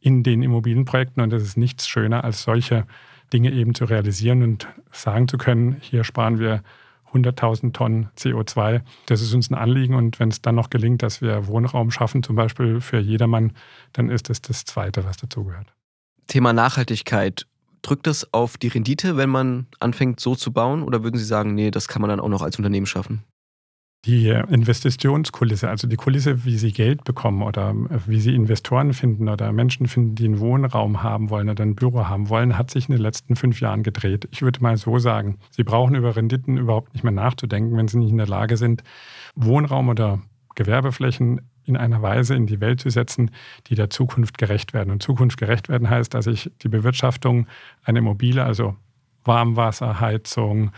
in 0.00 0.22
den 0.22 0.44
Immobilienprojekten. 0.44 1.20
Und 1.20 1.32
es 1.32 1.42
ist 1.42 1.56
nichts 1.56 1.88
schöner 1.88 2.22
als 2.22 2.44
solche 2.44 2.86
Dinge 3.32 3.52
eben 3.52 3.74
zu 3.74 3.84
realisieren 3.84 4.42
und 4.42 4.66
sagen 4.92 5.28
zu 5.28 5.38
können, 5.38 5.76
hier 5.80 6.04
sparen 6.04 6.38
wir 6.38 6.62
100.000 7.12 7.72
Tonnen 7.72 8.08
CO2. 8.16 8.82
Das 9.06 9.22
ist 9.22 9.32
uns 9.34 9.50
ein 9.50 9.54
Anliegen 9.54 9.94
und 9.94 10.20
wenn 10.20 10.28
es 10.28 10.42
dann 10.42 10.54
noch 10.54 10.70
gelingt, 10.70 11.02
dass 11.02 11.22
wir 11.22 11.46
Wohnraum 11.46 11.90
schaffen, 11.90 12.22
zum 12.22 12.36
Beispiel 12.36 12.80
für 12.80 12.98
jedermann, 12.98 13.52
dann 13.92 14.10
ist 14.10 14.30
es 14.30 14.42
das 14.42 14.64
Zweite, 14.64 15.04
was 15.04 15.16
dazugehört. 15.16 15.72
Thema 16.26 16.52
Nachhaltigkeit. 16.52 17.46
Drückt 17.80 18.06
das 18.06 18.32
auf 18.34 18.58
die 18.58 18.68
Rendite, 18.68 19.16
wenn 19.16 19.30
man 19.30 19.66
anfängt, 19.80 20.20
so 20.20 20.34
zu 20.34 20.52
bauen? 20.52 20.82
Oder 20.82 21.04
würden 21.04 21.16
Sie 21.16 21.24
sagen, 21.24 21.54
nee, 21.54 21.70
das 21.70 21.88
kann 21.88 22.02
man 22.02 22.10
dann 22.10 22.20
auch 22.20 22.28
noch 22.28 22.42
als 22.42 22.56
Unternehmen 22.56 22.86
schaffen? 22.86 23.24
Die 24.04 24.28
Investitionskulisse, 24.28 25.68
also 25.68 25.88
die 25.88 25.96
Kulisse, 25.96 26.44
wie 26.44 26.56
sie 26.56 26.72
Geld 26.72 27.04
bekommen 27.04 27.42
oder 27.42 27.70
äh, 27.70 27.98
wie 28.06 28.20
sie 28.20 28.34
Investoren 28.34 28.94
finden 28.94 29.28
oder 29.28 29.52
Menschen 29.52 29.88
finden, 29.88 30.14
die 30.14 30.26
einen 30.26 30.38
Wohnraum 30.38 31.02
haben 31.02 31.30
wollen 31.30 31.48
oder 31.48 31.64
ein 31.64 31.74
Büro 31.74 32.06
haben 32.06 32.28
wollen, 32.28 32.56
hat 32.56 32.70
sich 32.70 32.88
in 32.88 32.94
den 32.94 33.02
letzten 33.02 33.34
fünf 33.34 33.60
Jahren 33.60 33.82
gedreht. 33.82 34.28
Ich 34.30 34.42
würde 34.42 34.62
mal 34.62 34.76
so 34.76 34.98
sagen, 34.98 35.38
sie 35.50 35.64
brauchen 35.64 35.96
über 35.96 36.14
Renditen 36.14 36.56
überhaupt 36.56 36.94
nicht 36.94 37.02
mehr 37.02 37.12
nachzudenken, 37.12 37.76
wenn 37.76 37.88
sie 37.88 37.98
nicht 37.98 38.10
in 38.10 38.18
der 38.18 38.28
Lage 38.28 38.56
sind, 38.56 38.84
Wohnraum 39.34 39.88
oder 39.88 40.20
Gewerbeflächen 40.54 41.40
in 41.64 41.76
einer 41.76 42.00
Weise 42.00 42.34
in 42.34 42.46
die 42.46 42.60
Welt 42.60 42.80
zu 42.80 42.90
setzen, 42.90 43.30
die 43.66 43.74
der 43.74 43.90
Zukunft 43.90 44.38
gerecht 44.38 44.72
werden. 44.72 44.90
Und 44.90 45.02
Zukunft 45.02 45.38
gerecht 45.38 45.68
werden 45.68 45.90
heißt, 45.90 46.14
dass 46.14 46.26
ich 46.26 46.50
die 46.62 46.68
Bewirtschaftung 46.68 47.46
einer 47.84 47.98
Immobilie, 47.98 48.42
also 48.42 48.74
Warmwasser, 49.24 50.00
Heizung, 50.00 50.72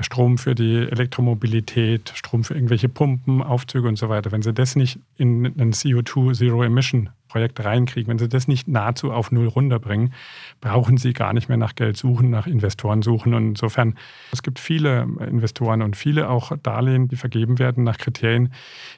Strom 0.00 0.38
für 0.38 0.54
die 0.54 0.76
Elektromobilität, 0.76 2.12
Strom 2.14 2.44
für 2.44 2.54
irgendwelche 2.54 2.88
Pumpen, 2.88 3.42
Aufzüge 3.42 3.88
und 3.88 3.96
so 3.96 4.08
weiter, 4.08 4.32
wenn 4.32 4.42
Sie 4.42 4.52
das 4.52 4.76
nicht 4.76 4.98
in 5.16 5.44
ein 5.44 5.72
CO2 5.72 6.34
Zero 6.34 6.62
Emission 6.62 7.10
Projekt 7.30 7.64
reinkriegen, 7.64 8.10
wenn 8.10 8.18
Sie 8.18 8.28
das 8.28 8.48
nicht 8.48 8.68
nahezu 8.68 9.12
auf 9.12 9.30
Null 9.30 9.46
runterbringen, 9.46 10.12
brauchen 10.60 10.96
Sie 10.96 11.12
gar 11.12 11.32
nicht 11.32 11.48
mehr 11.48 11.56
nach 11.56 11.76
Geld 11.76 11.96
suchen, 11.96 12.28
nach 12.28 12.46
Investoren 12.46 13.02
suchen. 13.02 13.34
Und 13.34 13.50
insofern, 13.50 13.96
es 14.32 14.42
gibt 14.42 14.58
viele 14.58 15.02
Investoren 15.02 15.80
und 15.80 15.96
viele 15.96 16.28
auch 16.28 16.52
Darlehen, 16.62 17.08
die 17.08 17.16
vergeben 17.16 17.58
werden 17.58 17.84
nach 17.84 17.98
Kriterien, 17.98 18.52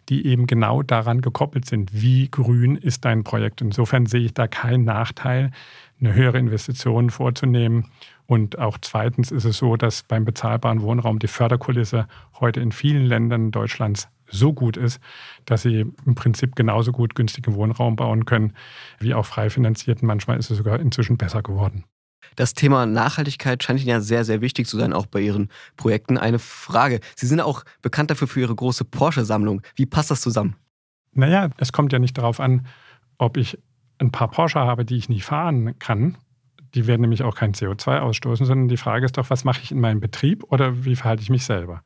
die 0.09 0.27
eben 0.27 0.47
genau 0.47 0.83
daran 0.83 1.21
gekoppelt 1.21 1.67
sind, 1.67 1.91
wie 1.93 2.29
grün 2.31 2.77
ist 2.77 3.05
dein 3.05 3.23
Projekt. 3.23 3.61
Insofern 3.61 4.07
sehe 4.07 4.23
ich 4.23 4.35
da 4.35 4.49
keinen 4.49 4.85
Nachteil, 4.85 5.53
eine 6.01 6.15
höhere 6.15 6.39
Investition 6.39 7.11
vorzunehmen 7.11 7.91
und 8.27 8.59
auch 8.59 8.79
zweitens 8.81 9.31
ist 9.31 9.45
es 9.45 9.59
so, 9.59 9.77
dass 9.77 10.05
beim 10.05 10.25
bezahlbaren 10.25 10.83
Wohnraum 10.83 11.19
die 11.19 11.29
Förderkulisse 11.29 12.07
heute 12.41 12.61
in 12.61 12.73
vielen 12.73 13.05
Ländern 13.05 13.51
Deutschlands 13.51 14.09
so 14.29 14.53
gut 14.53 14.77
ist, 14.77 15.01
dass 15.45 15.63
sie 15.63 15.87
im 16.07 16.15
Prinzip 16.15 16.57
genauso 16.57 16.93
gut 16.93 17.15
günstigen 17.15 17.55
Wohnraum 17.55 17.97
bauen 17.97 18.25
können, 18.25 18.55
wie 18.99 19.15
auch 19.15 19.27
frei 19.27 19.51
finanzierten. 19.51 20.07
Manchmal 20.07 20.39
ist 20.39 20.51
es 20.51 20.57
sogar 20.57 20.81
inzwischen 20.81 21.19
besser 21.19 21.43
geworden. 21.43 21.85
Das 22.37 22.55
Thema 22.55 22.87
Nachhaltigkeit 22.87 23.63
scheint 23.63 23.81
Ihnen 23.81 23.91
ja 23.91 24.01
sehr, 24.01 24.25
sehr 24.25 24.41
wichtig 24.41 24.67
zu 24.67 24.79
sein, 24.79 24.93
auch 24.93 25.07
bei 25.07 25.21
Ihren 25.21 25.51
Projekten. 25.77 26.17
Eine 26.17 26.39
Frage. 26.39 27.01
Sie 27.15 27.27
sind 27.27 27.41
auch 27.41 27.65
bekannt 27.83 28.11
dafür 28.11 28.29
für 28.29 28.41
Ihre 28.41 28.55
große 28.55 28.85
Porsche-Sammlung. 28.85 29.61
Wie 29.75 29.87
passt 29.87 30.11
das 30.11 30.23
zusammen? 30.23 30.57
Naja, 31.13 31.51
es 31.59 31.73
kommt 31.73 31.93
ja 31.93 31.99
nicht 31.99 32.17
darauf 32.17 32.41
an, 32.41 32.67
ob 33.19 33.37
ich 33.37 33.59
ein 33.99 34.11
paar 34.11 34.31
Porsche 34.31 34.61
habe, 34.61 34.87
die 34.87 34.97
ich 34.97 35.11
nie 35.11 35.21
fahren 35.21 35.79
kann, 35.79 36.17
die 36.75 36.87
werden 36.87 37.03
nämlich 37.03 37.23
auch 37.23 37.35
kein 37.35 37.53
CO2 37.53 37.99
ausstoßen, 37.99 38.47
sondern 38.47 38.69
die 38.69 38.77
Frage 38.77 39.05
ist 39.05 39.19
doch, 39.19 39.31
was 39.31 39.45
mache 39.45 39.61
ich 39.63 39.73
in 39.73 39.81
meinem 39.81 40.01
Betrieb 40.01 40.45
oder 40.51 40.85
wie 40.85 40.97
verhalte 40.97 41.23
ich 41.23 41.31
mich 41.31 41.45
selber? 41.45 41.83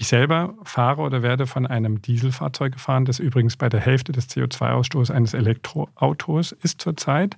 Ich 0.00 0.08
selber 0.08 0.54
fahre 0.62 1.02
oder 1.02 1.22
werde 1.22 1.46
von 1.46 1.66
einem 1.66 2.00
Dieselfahrzeug 2.00 2.72
gefahren, 2.72 3.04
das 3.04 3.18
übrigens 3.18 3.58
bei 3.58 3.68
der 3.68 3.80
Hälfte 3.80 4.12
des 4.12 4.30
CO2-Ausstoßes 4.30 5.12
eines 5.12 5.34
Elektroautos 5.34 6.52
ist 6.52 6.80
zurzeit. 6.80 7.36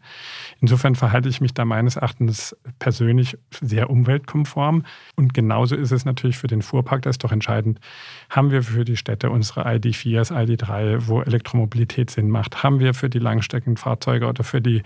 Insofern 0.60 0.94
verhalte 0.94 1.28
ich 1.28 1.40
mich 1.40 1.54
da 1.54 1.64
meines 1.64 1.96
Erachtens 1.96 2.56
persönlich 2.78 3.36
sehr 3.60 3.90
umweltkonform. 3.90 4.84
Und 5.16 5.34
genauso 5.34 5.74
ist 5.74 5.90
es 5.90 6.04
natürlich 6.04 6.38
für 6.38 6.46
den 6.46 6.62
Fuhrpark, 6.62 7.02
das 7.02 7.14
ist 7.14 7.24
doch 7.24 7.32
entscheidend. 7.32 7.80
Haben 8.30 8.52
wir 8.52 8.62
für 8.62 8.84
die 8.84 8.96
Städte 8.96 9.30
unsere 9.30 9.66
ID4s, 9.66 10.30
ID3, 10.30 11.08
wo 11.08 11.20
Elektromobilität 11.20 12.10
Sinn 12.10 12.28
macht? 12.28 12.62
Haben 12.62 12.78
wir 12.78 12.94
für 12.94 13.10
die 13.10 13.18
Langstreckenfahrzeuge 13.18 14.28
oder 14.28 14.44
für 14.44 14.60
die 14.60 14.84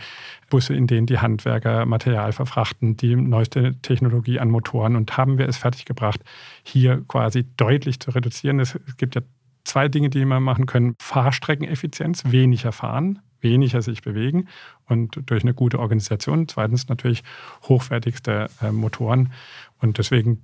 Busse, 0.49 0.75
in 0.75 0.87
denen 0.87 1.07
die 1.07 1.19
Handwerker 1.19 1.87
Material 1.87 2.33
verfrachten, 2.33 2.97
die 2.97 3.17
neueste 3.17 3.75
Technologie 3.83 4.39
an 4.39 4.51
Motoren? 4.51 4.97
Und 4.97 5.17
haben 5.17 5.39
wir 5.39 5.49
es 5.49 5.57
fertiggebracht, 5.57 6.21
hier 6.63 7.03
quasi 7.09 7.45
deutlich 7.57 8.01
zu 8.01 8.11
reduzieren. 8.11 8.61
Es 8.61 8.79
gibt 8.97 9.15
ja 9.15 9.23
zwei 9.65 9.89
Dinge, 9.89 10.11
die 10.11 10.25
wir 10.25 10.41
machen 10.41 10.67
können. 10.67 10.95
Fahrstreckeneffizienz, 11.01 12.25
weniger 12.27 12.73
fahren, 12.73 13.21
weniger 13.41 13.83
sich 13.83 14.03
bewegen 14.03 14.49
und 14.87 15.21
durch 15.27 15.43
eine 15.43 15.55
gute 15.55 15.79
Organisation. 15.79 16.49
Zweitens 16.49 16.89
natürlich 16.89 17.23
hochwertigste 17.65 18.49
äh, 18.63 18.73
Motoren. 18.73 19.33
Und 19.79 19.99
deswegen 19.99 20.43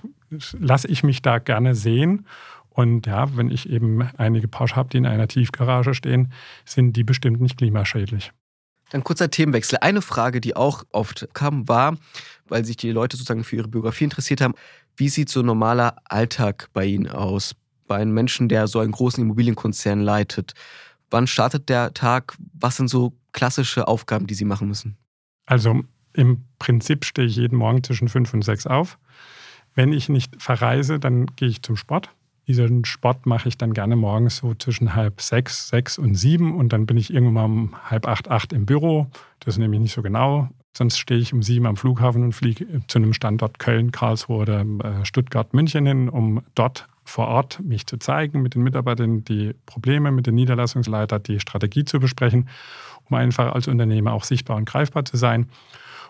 lasse 0.59 0.89
ich 0.89 1.03
mich 1.03 1.23
da 1.23 1.39
gerne 1.39 1.75
sehen. 1.75 2.27
Und 2.69 3.07
ja, 3.07 3.37
wenn 3.37 3.51
ich 3.51 3.69
eben 3.69 4.03
einige 4.17 4.49
Porsche 4.49 4.77
habe, 4.77 4.89
die 4.89 4.99
in 4.99 5.07
einer 5.07 5.29
Tiefgarage 5.29 5.95
stehen, 5.95 6.33
sind 6.65 6.97
die 6.97 7.05
bestimmt 7.05 7.41
nicht 7.41 7.59
klimaschädlich. 7.59 8.33
Dann 8.93 9.03
kurzer 9.03 9.31
Themenwechsel. 9.31 9.79
Eine 9.81 10.03
Frage, 10.03 10.43
die 10.43 10.55
auch 10.55 10.85
oft 10.93 11.27
kam, 11.33 11.67
war, 11.67 11.97
weil 12.47 12.67
sich 12.67 12.77
die 12.77 12.91
Leute 12.91 13.17
sozusagen 13.17 13.43
für 13.43 13.57
ihre 13.57 13.69
Biografie 13.69 14.05
interessiert 14.05 14.43
haben, 14.43 14.55
wie 14.99 15.09
sieht 15.09 15.31
so 15.31 15.41
ein 15.41 15.47
normaler 15.47 15.97
Alltag 16.05 16.69
bei 16.75 16.85
Ihnen 16.85 17.09
aus? 17.09 17.57
Bei 17.89 17.97
einem 17.97 18.13
Menschen, 18.13 18.51
der 18.51 18.69
so 18.69 18.81
einen 18.81 18.93
großen 18.93 19.25
Immobilienkonzern 19.25 20.03
leitet. 20.03 20.53
Wann 21.09 21.27
startet 21.27 21.71
der 21.71 21.95
Tag? 21.95 22.37
Was 22.53 22.77
sind 22.77 22.89
so 22.89 23.15
klassische 23.33 23.89
Aufgaben, 23.89 24.27
die 24.27 24.35
Sie 24.35 24.45
machen 24.45 24.69
müssen? 24.69 24.99
Also 25.47 25.83
im 26.13 26.45
Prinzip 26.59 27.07
stehe 27.07 27.27
ich 27.27 27.37
jeden 27.37 27.57
Morgen 27.57 27.83
zwischen 27.83 28.09
fünf 28.09 28.35
und 28.35 28.43
sechs 28.43 28.67
auf. 28.67 28.99
Wenn 29.75 29.95
ich 29.95 30.11
nicht 30.11 30.41
verreise, 30.43 31.01
dann 31.01 31.27
gehe 31.37 31.49
ich 31.49 31.63
zum 31.63 31.77
Sport. 31.77 32.11
Diesen 32.53 32.85
Sport 32.85 33.25
mache 33.25 33.49
ich 33.49 33.57
dann 33.57 33.73
gerne 33.73 33.97
morgens 33.97 34.37
so 34.37 34.53
zwischen 34.53 34.95
halb 34.95 35.23
sechs, 35.23 35.69
sechs 35.69 35.97
und 35.97 36.17
sieben 36.17 36.55
und 36.55 36.71
dann 36.75 36.85
bin 36.85 36.99
ich 36.99 37.11
irgendwann 37.11 37.45
um 37.45 37.75
halb 37.83 38.07
acht, 38.07 38.31
acht 38.31 38.53
im 38.53 38.67
Büro. 38.67 39.07
Das 39.41 39.55
ist 39.55 39.59
nämlich 39.59 39.81
nicht 39.81 39.95
so 39.95 40.03
genau. 40.03 40.51
Sonst 40.77 40.99
stehe 40.99 41.19
ich 41.19 41.33
um 41.33 41.43
sieben 41.43 41.65
am 41.65 41.79
Flughafen 41.79 42.23
und 42.23 42.35
fliege 42.35 42.67
zu 42.89 42.99
einem 42.99 43.15
Standort 43.15 43.59
Köln, 43.59 43.91
Karlsruhe 43.91 44.37
oder 44.37 44.61
äh, 44.61 45.07
Stuttgart, 45.07 45.55
München 45.55 45.87
hin, 45.87 46.11
um 46.11 46.43
dort 46.55 46.89
vor 47.05 47.29
Ort 47.29 47.59
mich 47.65 47.87
zu 47.87 47.97
zeigen, 47.97 48.43
mit 48.43 48.55
den 48.55 48.65
Mitarbeitern 48.65 49.25
die 49.25 49.55
Probleme, 49.65 50.13
mit 50.13 50.27
den 50.27 50.35
Niederlassungsleitern 50.35 51.23
die 51.23 51.41
Strategie 51.41 51.87
zu 51.87 52.01
besprechen, 52.01 52.51
um 53.09 53.17
einfach 53.17 53.55
als 53.55 53.67
Unternehmer 53.67 54.13
auch 54.13 54.25
sichtbar 54.25 54.59
und 54.59 54.67
greifbar 54.67 55.07
zu 55.07 55.17
sein. 55.17 55.49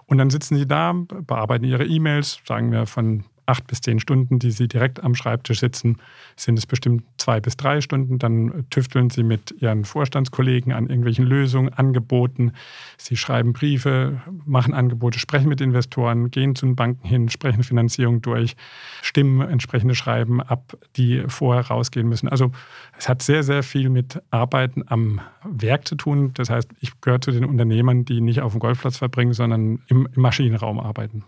Und 0.06 0.18
dann 0.18 0.30
sitzen 0.30 0.56
sie 0.56 0.66
da, 0.66 0.92
bearbeiten 0.92 1.64
ihre 1.64 1.84
E-Mails, 1.84 2.40
sagen 2.44 2.72
wir 2.72 2.86
von 2.86 3.22
acht 3.52 3.66
bis 3.66 3.82
zehn 3.82 4.00
Stunden, 4.00 4.38
die 4.38 4.50
Sie 4.50 4.66
direkt 4.66 5.04
am 5.04 5.14
Schreibtisch 5.14 5.60
sitzen, 5.60 5.98
sind 6.36 6.58
es 6.58 6.64
bestimmt 6.64 7.04
zwei 7.18 7.38
bis 7.38 7.58
drei 7.58 7.82
Stunden. 7.82 8.18
Dann 8.18 8.64
tüfteln 8.70 9.10
Sie 9.10 9.22
mit 9.22 9.54
Ihren 9.60 9.84
Vorstandskollegen 9.84 10.72
an 10.72 10.86
irgendwelchen 10.86 11.26
Lösungen, 11.26 11.68
Angeboten. 11.68 12.52
Sie 12.96 13.18
schreiben 13.18 13.52
Briefe, 13.52 14.22
machen 14.46 14.72
Angebote, 14.72 15.18
sprechen 15.18 15.50
mit 15.50 15.60
Investoren, 15.60 16.30
gehen 16.30 16.54
zu 16.54 16.64
den 16.64 16.76
Banken 16.76 17.06
hin, 17.06 17.28
sprechen 17.28 17.62
Finanzierung 17.62 18.22
durch, 18.22 18.56
stimmen 19.02 19.46
entsprechende 19.46 19.94
Schreiben 19.94 20.40
ab, 20.40 20.78
die 20.96 21.24
vorher 21.26 21.66
rausgehen 21.66 22.08
müssen. 22.08 22.28
Also 22.28 22.52
es 22.98 23.06
hat 23.06 23.20
sehr, 23.20 23.42
sehr 23.42 23.62
viel 23.62 23.90
mit 23.90 24.22
Arbeiten 24.30 24.84
am 24.86 25.20
Werk 25.44 25.86
zu 25.86 25.96
tun. 25.96 26.32
Das 26.34 26.48
heißt, 26.48 26.70
ich 26.80 26.98
gehöre 27.02 27.20
zu 27.20 27.32
den 27.32 27.44
Unternehmern, 27.44 28.06
die 28.06 28.22
nicht 28.22 28.40
auf 28.40 28.52
dem 28.52 28.60
Golfplatz 28.60 28.96
verbringen, 28.96 29.34
sondern 29.34 29.80
im 29.88 30.08
Maschinenraum 30.14 30.80
arbeiten. 30.80 31.24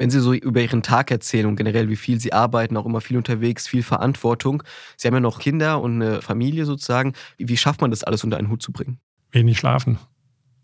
Wenn 0.00 0.08
Sie 0.08 0.20
so 0.20 0.32
über 0.32 0.62
Ihren 0.62 0.82
Tag 0.82 1.10
erzählen 1.10 1.44
und 1.44 1.56
generell, 1.56 1.90
wie 1.90 1.96
viel 1.96 2.18
Sie 2.18 2.32
arbeiten, 2.32 2.74
auch 2.78 2.86
immer 2.86 3.02
viel 3.02 3.18
unterwegs, 3.18 3.68
viel 3.68 3.82
Verantwortung. 3.82 4.62
Sie 4.96 5.06
haben 5.06 5.12
ja 5.12 5.20
noch 5.20 5.38
Kinder 5.38 5.82
und 5.82 6.00
eine 6.00 6.22
Familie 6.22 6.64
sozusagen. 6.64 7.12
Wie 7.36 7.58
schafft 7.58 7.82
man 7.82 7.90
das 7.90 8.02
alles 8.02 8.24
unter 8.24 8.38
einen 8.38 8.48
Hut 8.48 8.62
zu 8.62 8.72
bringen? 8.72 8.98
Wenig 9.30 9.58
schlafen. 9.58 9.98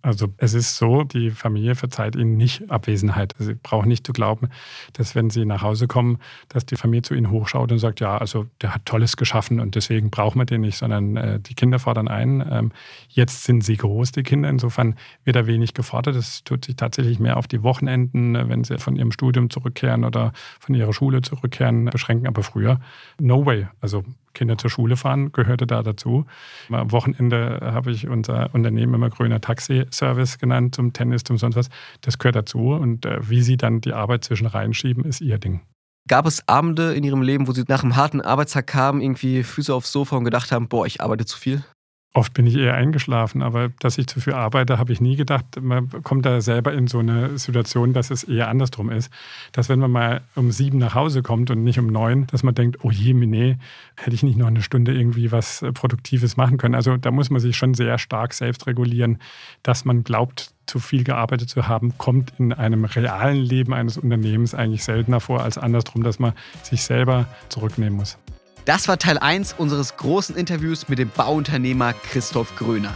Also 0.06 0.28
es 0.36 0.54
ist 0.54 0.76
so, 0.76 1.02
die 1.02 1.32
Familie 1.32 1.74
verzeiht 1.74 2.14
ihnen 2.14 2.36
nicht 2.36 2.70
Abwesenheit. 2.70 3.34
Sie 3.40 3.54
brauchen 3.54 3.88
nicht 3.88 4.06
zu 4.06 4.12
glauben, 4.12 4.50
dass 4.92 5.16
wenn 5.16 5.30
sie 5.30 5.44
nach 5.44 5.62
Hause 5.62 5.88
kommen, 5.88 6.18
dass 6.48 6.64
die 6.64 6.76
Familie 6.76 7.02
zu 7.02 7.14
ihnen 7.14 7.32
hochschaut 7.32 7.72
und 7.72 7.80
sagt, 7.80 7.98
ja, 7.98 8.16
also 8.16 8.46
der 8.62 8.72
hat 8.72 8.86
Tolles 8.86 9.16
geschaffen 9.16 9.58
und 9.58 9.74
deswegen 9.74 10.10
brauchen 10.10 10.38
wir 10.38 10.46
den 10.46 10.60
nicht, 10.60 10.78
sondern 10.78 11.16
äh, 11.16 11.40
die 11.40 11.54
Kinder 11.54 11.80
fordern 11.80 12.06
ein. 12.06 12.46
Ähm, 12.48 12.70
jetzt 13.08 13.42
sind 13.42 13.64
sie 13.64 13.76
groß, 13.76 14.12
die 14.12 14.22
Kinder. 14.22 14.48
Insofern 14.48 14.94
wird 15.24 15.34
da 15.34 15.48
wenig 15.48 15.74
gefordert. 15.74 16.14
Es 16.14 16.44
tut 16.44 16.66
sich 16.66 16.76
tatsächlich 16.76 17.18
mehr 17.18 17.36
auf 17.36 17.48
die 17.48 17.64
Wochenenden, 17.64 18.36
äh, 18.36 18.48
wenn 18.48 18.62
sie 18.62 18.78
von 18.78 18.94
ihrem 18.94 19.10
Studium 19.10 19.50
zurückkehren 19.50 20.04
oder 20.04 20.32
von 20.60 20.76
ihrer 20.76 20.92
Schule 20.92 21.22
zurückkehren, 21.22 21.86
beschränken. 21.86 22.28
Aber 22.28 22.44
früher, 22.44 22.78
no 23.18 23.44
way. 23.44 23.66
Also 23.80 24.04
Kinder 24.36 24.56
zur 24.58 24.70
Schule 24.70 24.96
fahren, 24.96 25.32
gehörte 25.32 25.66
da 25.66 25.82
dazu. 25.82 26.26
Am 26.70 26.92
Wochenende 26.92 27.58
habe 27.62 27.90
ich 27.90 28.06
unser 28.06 28.54
Unternehmen 28.54 28.94
immer 28.94 29.10
grüner 29.10 29.40
Taxi-Service 29.40 30.38
genannt, 30.38 30.76
zum 30.76 30.92
Tennis, 30.92 31.24
zum 31.24 31.38
sonst 31.38 31.56
was. 31.56 31.68
Das 32.02 32.18
gehört 32.18 32.36
dazu. 32.36 32.70
Und 32.72 33.04
äh, 33.06 33.18
wie 33.28 33.42
sie 33.42 33.56
dann 33.56 33.80
die 33.80 33.92
Arbeit 33.92 34.24
zwischen 34.24 34.46
reinschieben, 34.46 35.04
ist 35.04 35.20
ihr 35.20 35.38
Ding. 35.38 35.62
Gab 36.08 36.26
es 36.26 36.46
Abende 36.46 36.94
in 36.94 37.02
Ihrem 37.02 37.22
Leben, 37.22 37.48
wo 37.48 37.52
Sie 37.52 37.64
nach 37.66 37.82
einem 37.82 37.96
harten 37.96 38.20
Arbeitstag 38.20 38.68
kamen, 38.68 39.00
irgendwie 39.00 39.42
Füße 39.42 39.74
aufs 39.74 39.90
Sofa 39.90 40.16
und 40.16 40.24
gedacht 40.24 40.52
haben, 40.52 40.68
boah, 40.68 40.86
ich 40.86 41.00
arbeite 41.00 41.26
zu 41.26 41.36
viel? 41.36 41.64
Oft 42.14 42.32
bin 42.32 42.46
ich 42.46 42.56
eher 42.56 42.72
eingeschlafen, 42.72 43.42
aber 43.42 43.68
dass 43.78 43.98
ich 43.98 44.06
zu 44.06 44.20
viel 44.20 44.32
arbeite, 44.32 44.78
habe 44.78 44.90
ich 44.90 45.02
nie 45.02 45.16
gedacht. 45.16 45.44
Man 45.60 45.90
kommt 46.02 46.24
da 46.24 46.40
selber 46.40 46.72
in 46.72 46.86
so 46.86 47.00
eine 47.00 47.36
Situation, 47.36 47.92
dass 47.92 48.10
es 48.10 48.24
eher 48.24 48.48
andersrum 48.48 48.88
ist. 48.88 49.12
Dass 49.52 49.68
wenn 49.68 49.78
man 49.78 49.90
mal 49.90 50.22
um 50.34 50.50
sieben 50.50 50.78
nach 50.78 50.94
Hause 50.94 51.22
kommt 51.22 51.50
und 51.50 51.62
nicht 51.62 51.78
um 51.78 51.88
neun, 51.88 52.26
dass 52.28 52.42
man 52.42 52.54
denkt, 52.54 52.78
oh 52.82 52.90
je, 52.90 53.12
nee, 53.12 53.58
hätte 53.96 54.14
ich 54.14 54.22
nicht 54.22 54.38
noch 54.38 54.46
eine 54.46 54.62
Stunde 54.62 54.94
irgendwie 54.94 55.30
was 55.30 55.60
äh, 55.60 55.72
Produktives 55.72 56.38
machen 56.38 56.56
können. 56.56 56.74
Also 56.74 56.96
da 56.96 57.10
muss 57.10 57.28
man 57.28 57.40
sich 57.40 57.54
schon 57.54 57.74
sehr 57.74 57.98
stark 57.98 58.32
selbst 58.32 58.66
regulieren, 58.66 59.18
dass 59.62 59.84
man 59.84 60.02
glaubt, 60.02 60.54
zu 60.64 60.78
viel 60.78 61.04
gearbeitet 61.04 61.48
zu 61.48 61.68
haben, 61.68 61.96
kommt 61.98 62.32
in 62.38 62.52
einem 62.52 62.84
realen 62.86 63.36
Leben 63.36 63.72
eines 63.72 63.98
Unternehmens 63.98 64.54
eigentlich 64.54 64.84
seltener 64.84 65.20
vor 65.20 65.42
als 65.42 65.58
andersrum, 65.58 66.02
dass 66.02 66.18
man 66.18 66.32
sich 66.62 66.82
selber 66.82 67.26
zurücknehmen 67.48 67.96
muss. 67.96 68.18
Das 68.66 68.88
war 68.88 68.98
Teil 68.98 69.16
1 69.16 69.54
unseres 69.58 69.96
großen 69.96 70.34
Interviews 70.34 70.88
mit 70.88 70.98
dem 70.98 71.08
Bauunternehmer 71.08 71.92
Christoph 71.92 72.56
Gröner. 72.56 72.92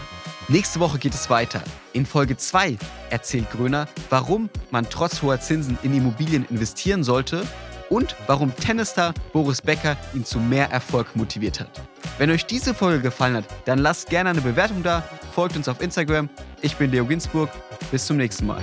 Nächste 0.48 0.80
Woche 0.80 0.98
geht 0.98 1.14
es 1.14 1.30
weiter. 1.30 1.62
In 1.92 2.06
Folge 2.06 2.36
2 2.36 2.76
erzählt 3.08 3.48
Gröner, 3.52 3.86
warum 4.08 4.50
man 4.72 4.90
trotz 4.90 5.22
hoher 5.22 5.38
Zinsen 5.40 5.78
in 5.84 5.94
Immobilien 5.94 6.44
investieren 6.50 7.04
sollte 7.04 7.46
und 7.88 8.16
warum 8.26 8.52
Tennisstar 8.56 9.14
Boris 9.32 9.62
Becker 9.62 9.96
ihn 10.12 10.24
zu 10.24 10.40
mehr 10.40 10.72
Erfolg 10.72 11.14
motiviert 11.14 11.60
hat. 11.60 11.80
Wenn 12.18 12.32
euch 12.32 12.46
diese 12.46 12.74
Folge 12.74 13.00
gefallen 13.00 13.36
hat, 13.36 13.44
dann 13.64 13.78
lasst 13.78 14.10
gerne 14.10 14.30
eine 14.30 14.40
Bewertung 14.40 14.82
da, 14.82 15.04
folgt 15.32 15.54
uns 15.54 15.68
auf 15.68 15.80
Instagram. 15.80 16.28
Ich 16.62 16.74
bin 16.78 16.90
Leo 16.90 17.04
Ginsburg. 17.04 17.48
Bis 17.92 18.06
zum 18.06 18.16
nächsten 18.16 18.46
Mal. 18.46 18.62